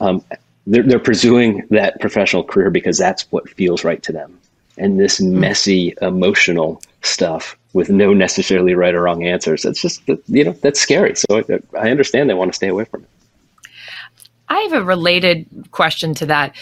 um, 0.00 0.24
they're, 0.66 0.84
they're 0.84 0.98
pursuing 0.98 1.66
that 1.70 2.00
professional 2.00 2.44
career 2.44 2.70
because 2.70 2.96
that's 2.96 3.30
what 3.32 3.50
feels 3.50 3.84
right 3.84 4.02
to 4.04 4.12
them. 4.12 4.38
And 4.78 4.98
this 4.98 5.18
hmm. 5.18 5.40
messy 5.40 5.94
emotional 6.00 6.80
stuff 7.02 7.56
with 7.72 7.90
no 7.90 8.14
necessarily 8.14 8.74
right 8.74 8.94
or 8.94 9.02
wrong 9.02 9.24
answers, 9.24 9.62
that's 9.62 9.80
just, 9.80 10.02
you 10.06 10.44
know, 10.44 10.52
that's 10.52 10.80
scary. 10.80 11.14
So 11.16 11.38
I, 11.38 11.44
I 11.78 11.90
understand 11.90 12.30
they 12.30 12.34
want 12.34 12.52
to 12.52 12.56
stay 12.56 12.68
away 12.68 12.84
from 12.84 13.02
it. 13.02 13.09
I 14.50 14.58
have 14.62 14.72
a 14.72 14.84
related 14.84 15.46
question 15.70 16.12
to 16.14 16.26
that. 16.26 16.56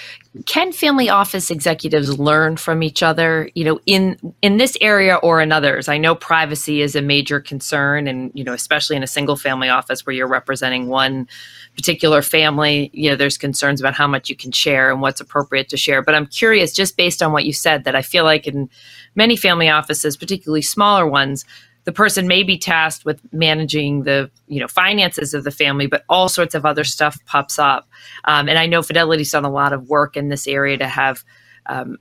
Can 0.44 0.72
family 0.72 1.09
office 1.09 1.51
executives 1.51 2.18
learn 2.18 2.59
from 2.59 2.83
each 2.83 3.03
other, 3.03 3.51
you 3.55 3.64
know, 3.64 3.81
in 3.87 4.35
in 4.42 4.59
this 4.59 4.77
area 4.83 5.16
or 5.16 5.40
in 5.40 5.53
others? 5.53 5.88
I 5.88 5.96
know 5.96 6.14
privacy 6.14 6.83
is 6.83 6.94
a 6.94 7.01
major 7.01 7.40
concern 7.40 8.07
and, 8.07 8.31
you 8.35 8.44
know, 8.44 8.53
especially 8.53 8.96
in 8.96 9.03
a 9.03 9.07
single 9.07 9.37
family 9.37 9.70
office 9.70 10.05
where 10.05 10.14
you're 10.14 10.29
representing 10.29 10.88
one 10.88 11.29
particular 11.74 12.20
family, 12.20 12.90
you 12.92 13.09
know, 13.09 13.16
there's 13.16 13.38
concerns 13.38 13.81
about 13.81 13.94
how 13.94 14.07
much 14.07 14.29
you 14.29 14.37
can 14.37 14.53
share 14.53 14.92
and 14.92 15.01
what's 15.01 15.22
appropriate 15.22 15.70
to 15.70 15.79
share. 15.79 16.03
But 16.03 16.14
I'm 16.14 16.27
curious 16.27 16.74
just 16.74 16.94
based 16.94 17.22
on 17.22 17.33
what 17.33 17.46
you 17.46 17.55
said 17.55 17.85
that 17.85 17.96
I 17.96 18.03
feel 18.03 18.24
like 18.24 18.46
in 18.46 18.68
many 19.14 19.35
family 19.35 19.70
offices, 19.70 20.14
particularly 20.14 20.62
smaller 20.62 21.07
ones, 21.07 21.46
the 21.88 21.92
person 21.92 22.29
may 22.29 22.42
be 22.42 22.59
tasked 22.59 23.07
with 23.07 23.18
managing 23.33 24.03
the 24.03 24.31
you 24.46 24.61
know 24.61 24.68
finances 24.68 25.33
of 25.33 25.42
the 25.42 25.51
family, 25.51 25.87
but 25.87 26.05
all 26.07 26.29
sorts 26.29 26.55
of 26.55 26.66
other 26.66 26.85
stuff 26.85 27.16
pops 27.24 27.59
up. 27.59 27.88
Um, 28.27 28.46
and 28.46 28.59
I 28.59 28.66
know 28.66 28.83
Fidelity's 28.83 29.31
done 29.31 29.46
a 29.46 29.51
lot 29.51 29.72
of 29.72 29.88
work 29.88 30.14
in 30.14 30.29
this 30.29 30.46
area 30.46 30.77
to 30.77 30.87
have 30.87 31.24
um, 31.64 31.96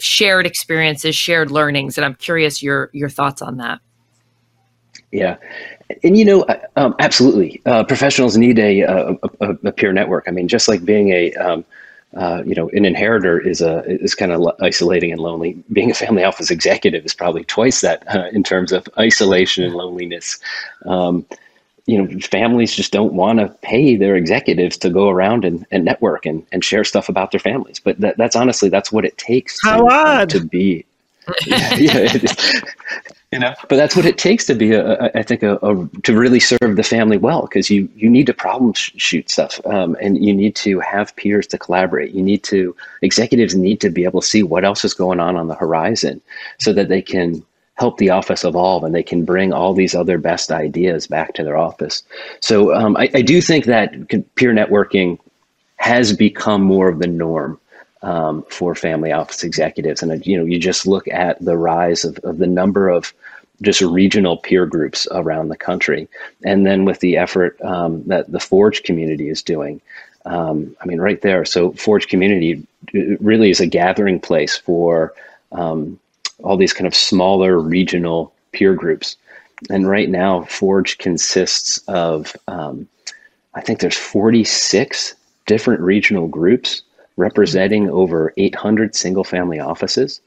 shared 0.00 0.44
experiences, 0.44 1.14
shared 1.14 1.52
learnings, 1.52 1.96
and 1.96 2.04
I'm 2.04 2.16
curious 2.16 2.64
your 2.64 2.90
your 2.92 3.08
thoughts 3.08 3.40
on 3.40 3.58
that. 3.58 3.78
Yeah, 5.12 5.36
and 6.02 6.18
you 6.18 6.24
know, 6.24 6.44
um, 6.74 6.96
absolutely, 6.98 7.62
uh, 7.64 7.84
professionals 7.84 8.36
need 8.36 8.58
a, 8.58 8.80
a, 8.80 9.16
a, 9.40 9.70
peer 9.70 9.92
network. 9.92 10.24
I 10.26 10.32
mean, 10.32 10.48
just 10.48 10.66
like 10.66 10.84
being 10.84 11.10
a 11.10 11.32
um, 11.34 11.64
uh, 12.16 12.42
you 12.46 12.54
know, 12.54 12.68
an 12.70 12.84
inheritor 12.84 13.38
is 13.38 13.60
a 13.60 13.84
is 13.84 14.14
kind 14.14 14.32
of 14.32 14.42
isolating 14.60 15.12
and 15.12 15.20
lonely. 15.20 15.62
Being 15.72 15.90
a 15.90 15.94
family 15.94 16.24
office 16.24 16.50
executive 16.50 17.04
is 17.04 17.14
probably 17.14 17.44
twice 17.44 17.82
that 17.82 18.02
uh, 18.14 18.28
in 18.32 18.42
terms 18.42 18.72
of 18.72 18.88
isolation 18.98 19.64
and 19.64 19.74
loneliness. 19.74 20.38
Um, 20.86 21.26
you 21.86 21.96
know, 21.96 22.20
families 22.20 22.74
just 22.74 22.92
don't 22.92 23.14
want 23.14 23.38
to 23.38 23.48
pay 23.62 23.96
their 23.96 24.14
executives 24.14 24.76
to 24.76 24.90
go 24.90 25.08
around 25.08 25.46
and, 25.46 25.66
and 25.70 25.86
network 25.86 26.26
and, 26.26 26.46
and 26.52 26.62
share 26.62 26.84
stuff 26.84 27.08
about 27.08 27.30
their 27.30 27.40
families. 27.40 27.80
But 27.80 27.98
that, 28.00 28.18
that's 28.18 28.36
honestly 28.36 28.68
that's 28.68 28.92
what 28.92 29.06
it 29.06 29.16
takes 29.16 29.58
to, 29.60 29.84
uh, 29.86 30.26
to 30.26 30.44
be. 30.44 30.84
yeah, 31.46 31.74
yeah 31.74 32.16
you 33.32 33.38
know? 33.38 33.54
But 33.68 33.76
that's 33.76 33.94
what 33.94 34.06
it 34.06 34.18
takes 34.18 34.46
to 34.46 34.54
be 34.54 34.72
a, 34.72 34.94
a 34.94 35.10
I 35.14 35.22
think 35.22 35.42
a, 35.42 35.56
a, 35.56 35.88
to 36.04 36.18
really 36.18 36.40
serve 36.40 36.76
the 36.76 36.82
family 36.82 37.16
well 37.18 37.42
because 37.42 37.70
you 37.70 37.88
you 37.94 38.08
need 38.08 38.26
to 38.26 38.34
problem 38.34 38.72
shoot 38.74 39.30
stuff 39.30 39.60
um, 39.66 39.96
and 40.00 40.22
you 40.22 40.34
need 40.34 40.56
to 40.56 40.80
have 40.80 41.14
peers 41.16 41.46
to 41.48 41.58
collaborate. 41.58 42.12
You 42.12 42.22
need 42.22 42.42
to 42.44 42.74
executives 43.02 43.54
need 43.54 43.80
to 43.80 43.90
be 43.90 44.04
able 44.04 44.20
to 44.20 44.26
see 44.26 44.42
what 44.42 44.64
else 44.64 44.84
is 44.84 44.94
going 44.94 45.20
on 45.20 45.36
on 45.36 45.48
the 45.48 45.54
horizon 45.54 46.20
so 46.58 46.72
that 46.72 46.88
they 46.88 47.02
can 47.02 47.44
help 47.74 47.98
the 47.98 48.10
office 48.10 48.44
evolve 48.44 48.82
and 48.82 48.94
they 48.94 49.04
can 49.04 49.24
bring 49.24 49.52
all 49.52 49.72
these 49.72 49.94
other 49.94 50.18
best 50.18 50.50
ideas 50.50 51.06
back 51.06 51.34
to 51.34 51.44
their 51.44 51.56
office. 51.56 52.02
So 52.40 52.74
um, 52.74 52.96
I, 52.96 53.08
I 53.14 53.22
do 53.22 53.40
think 53.40 53.66
that 53.66 54.08
peer 54.34 54.52
networking 54.52 55.18
has 55.76 56.12
become 56.12 56.60
more 56.60 56.88
of 56.88 56.98
the 56.98 57.06
norm 57.06 57.60
um, 58.02 58.44
for 58.50 58.74
family 58.74 59.12
office 59.12 59.42
executives. 59.42 60.02
And 60.02 60.24
you 60.26 60.36
know, 60.36 60.44
you 60.44 60.58
just 60.58 60.86
look 60.86 61.08
at 61.08 61.42
the 61.44 61.56
rise 61.56 62.04
of, 62.04 62.18
of 62.18 62.38
the 62.38 62.46
number 62.46 62.88
of 62.88 63.12
just 63.60 63.80
regional 63.80 64.36
peer 64.36 64.66
groups 64.66 65.08
around 65.10 65.48
the 65.48 65.56
country, 65.56 66.08
and 66.44 66.64
then 66.64 66.84
with 66.84 67.00
the 67.00 67.16
effort 67.16 67.60
um, 67.62 68.04
that 68.04 68.30
the 68.30 68.40
Forge 68.40 68.84
community 68.84 69.28
is 69.28 69.42
doing. 69.42 69.80
Um, 70.24 70.76
I 70.80 70.86
mean, 70.86 71.00
right 71.00 71.20
there. 71.22 71.44
So 71.44 71.72
Forge 71.72 72.08
community 72.08 72.64
really 72.92 73.50
is 73.50 73.60
a 73.60 73.66
gathering 73.66 74.20
place 74.20 74.56
for 74.56 75.12
um, 75.52 75.98
all 76.42 76.56
these 76.56 76.72
kind 76.72 76.86
of 76.86 76.94
smaller 76.94 77.58
regional 77.58 78.32
peer 78.52 78.74
groups. 78.74 79.16
And 79.70 79.88
right 79.88 80.08
now, 80.08 80.42
Forge 80.44 80.98
consists 80.98 81.78
of, 81.88 82.36
um, 82.46 82.86
I 83.54 83.60
think 83.60 83.80
there's 83.80 83.96
46 83.96 85.14
different 85.46 85.80
regional 85.80 86.28
groups 86.28 86.82
representing 87.18 87.90
over 87.90 88.32
800 88.36 88.94
single 88.94 89.24
family 89.24 89.58
offices 89.58 90.20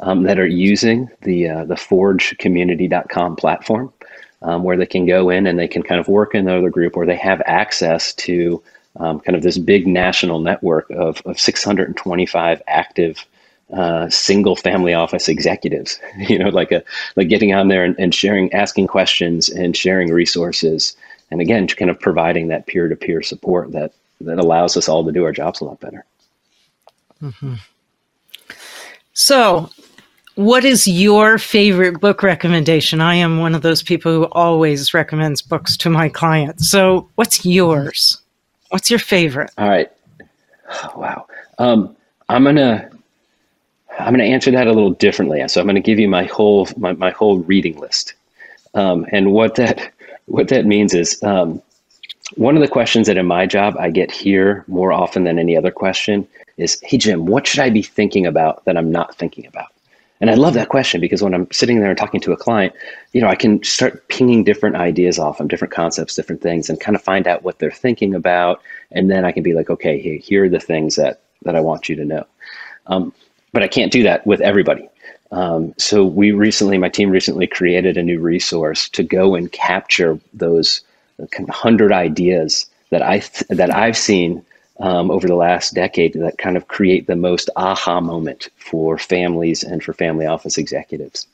um, 0.00 0.24
that 0.24 0.38
are 0.38 0.46
using 0.46 1.08
the, 1.22 1.48
uh, 1.48 1.64
the 1.64 1.76
forgecommunity.com 1.76 3.36
platform 3.36 3.92
um, 4.42 4.64
where 4.64 4.76
they 4.76 4.86
can 4.86 5.06
go 5.06 5.30
in 5.30 5.46
and 5.46 5.58
they 5.58 5.68
can 5.68 5.82
kind 5.82 6.00
of 6.00 6.08
work 6.08 6.34
in 6.34 6.48
another 6.48 6.68
group 6.68 6.96
where 6.96 7.06
they 7.06 7.16
have 7.16 7.40
access 7.46 8.12
to 8.14 8.62
um, 8.96 9.20
kind 9.20 9.36
of 9.36 9.42
this 9.42 9.56
big 9.56 9.86
national 9.86 10.40
network 10.40 10.90
of, 10.90 11.22
of 11.26 11.38
625 11.38 12.62
active 12.66 13.24
uh, 13.72 14.08
single 14.08 14.56
family 14.56 14.94
office 14.94 15.28
executives, 15.28 16.00
you 16.18 16.38
know, 16.38 16.48
like 16.48 16.72
a, 16.72 16.82
like 17.14 17.28
getting 17.28 17.54
on 17.54 17.68
there 17.68 17.84
and, 17.84 17.96
and 17.98 18.14
sharing, 18.14 18.52
asking 18.52 18.86
questions 18.86 19.48
and 19.48 19.76
sharing 19.76 20.10
resources. 20.12 20.96
And 21.30 21.40
again, 21.40 21.66
kind 21.68 21.90
of 21.90 21.98
providing 22.00 22.48
that 22.48 22.66
peer 22.66 22.88
to 22.88 22.96
peer 22.96 23.22
support 23.22 23.72
that, 23.72 23.92
that 24.20 24.38
allows 24.38 24.76
us 24.76 24.88
all 24.88 25.04
to 25.04 25.12
do 25.12 25.24
our 25.24 25.32
jobs 25.32 25.60
a 25.60 25.64
lot 25.64 25.80
better. 25.80 26.04
Mm-hmm. 27.22 27.54
So, 29.12 29.70
what 30.34 30.64
is 30.64 30.86
your 30.86 31.38
favorite 31.38 32.00
book 32.00 32.22
recommendation? 32.22 33.00
I 33.00 33.14
am 33.14 33.38
one 33.38 33.54
of 33.54 33.62
those 33.62 33.82
people 33.82 34.12
who 34.12 34.24
always 34.32 34.92
recommends 34.92 35.40
books 35.40 35.76
to 35.78 35.90
my 35.90 36.08
clients. 36.08 36.70
So, 36.70 37.08
what's 37.14 37.44
yours? 37.44 38.18
What's 38.68 38.90
your 38.90 38.98
favorite? 38.98 39.50
All 39.56 39.68
right. 39.68 39.90
wow. 40.96 41.26
Um, 41.58 41.96
I'm 42.28 42.44
gonna 42.44 42.90
I'm 43.98 44.12
gonna 44.12 44.24
answer 44.24 44.50
that 44.50 44.66
a 44.66 44.72
little 44.72 44.90
differently. 44.90 45.46
So 45.48 45.60
I'm 45.60 45.66
gonna 45.66 45.80
give 45.80 45.98
you 45.98 46.08
my 46.08 46.24
whole 46.24 46.68
my, 46.76 46.92
my 46.92 47.10
whole 47.10 47.38
reading 47.38 47.78
list. 47.78 48.14
Um, 48.74 49.06
and 49.12 49.32
what 49.32 49.54
that 49.56 49.92
what 50.26 50.48
that 50.48 50.66
means 50.66 50.94
is 50.94 51.22
um, 51.22 51.62
one 52.34 52.56
of 52.56 52.62
the 52.62 52.68
questions 52.68 53.06
that 53.06 53.16
in 53.16 53.26
my 53.26 53.46
job 53.46 53.76
I 53.78 53.90
get 53.90 54.10
here 54.10 54.64
more 54.66 54.92
often 54.92 55.24
than 55.24 55.38
any 55.38 55.56
other 55.56 55.70
question 55.70 56.26
is, 56.56 56.80
Hey, 56.82 56.98
Jim, 56.98 57.26
what 57.26 57.46
should 57.46 57.60
I 57.60 57.70
be 57.70 57.82
thinking 57.82 58.26
about 58.26 58.64
that 58.64 58.76
I'm 58.76 58.90
not 58.90 59.16
thinking 59.16 59.46
about? 59.46 59.68
And 60.20 60.30
I 60.30 60.34
love 60.34 60.54
that 60.54 60.70
question 60.70 61.00
because 61.00 61.22
when 61.22 61.34
I'm 61.34 61.50
sitting 61.52 61.80
there 61.80 61.90
and 61.90 61.98
talking 61.98 62.20
to 62.20 62.32
a 62.32 62.36
client, 62.36 62.74
you 63.12 63.20
know, 63.20 63.28
I 63.28 63.34
can 63.34 63.62
start 63.62 64.08
pinging 64.08 64.44
different 64.44 64.76
ideas 64.76 65.18
off 65.18 65.38
them, 65.38 65.48
different 65.48 65.74
concepts, 65.74 66.14
different 66.14 66.40
things, 66.40 66.70
and 66.70 66.80
kind 66.80 66.96
of 66.96 67.02
find 67.02 67.26
out 67.26 67.42
what 67.42 67.58
they're 67.58 67.70
thinking 67.70 68.14
about. 68.14 68.62
And 68.90 69.10
then 69.10 69.24
I 69.26 69.32
can 69.32 69.42
be 69.42 69.52
like, 69.52 69.68
okay, 69.68 70.00
hey, 70.00 70.18
here 70.18 70.44
are 70.44 70.48
the 70.48 70.60
things 70.60 70.96
that, 70.96 71.20
that 71.42 71.54
I 71.54 71.60
want 71.60 71.88
you 71.88 71.96
to 71.96 72.04
know. 72.04 72.26
Um, 72.86 73.12
but 73.52 73.62
I 73.62 73.68
can't 73.68 73.92
do 73.92 74.02
that 74.04 74.26
with 74.26 74.40
everybody. 74.40 74.88
Um, 75.32 75.74
so 75.76 76.04
we 76.04 76.32
recently, 76.32 76.78
my 76.78 76.88
team 76.88 77.10
recently 77.10 77.46
created 77.46 77.98
a 77.98 78.02
new 78.02 78.20
resource 78.20 78.88
to 78.90 79.02
go 79.02 79.34
and 79.34 79.52
capture 79.52 80.18
those 80.32 80.80
hundred 81.50 81.92
ideas 81.92 82.66
that 82.90 83.02
I 83.02 83.18
th- 83.18 83.48
that 83.48 83.74
I've 83.74 83.96
seen 83.96 84.44
um, 84.80 85.10
over 85.10 85.26
the 85.26 85.34
last 85.34 85.74
decade 85.74 86.14
that 86.14 86.38
kind 86.38 86.56
of 86.56 86.68
create 86.68 87.06
the 87.06 87.16
most 87.16 87.50
aha 87.56 88.00
moment 88.00 88.48
for 88.56 88.96
families 88.98 89.62
and 89.62 89.82
for 89.82 89.92
family 89.92 90.24
office 90.26 90.56
executives. 90.58 91.26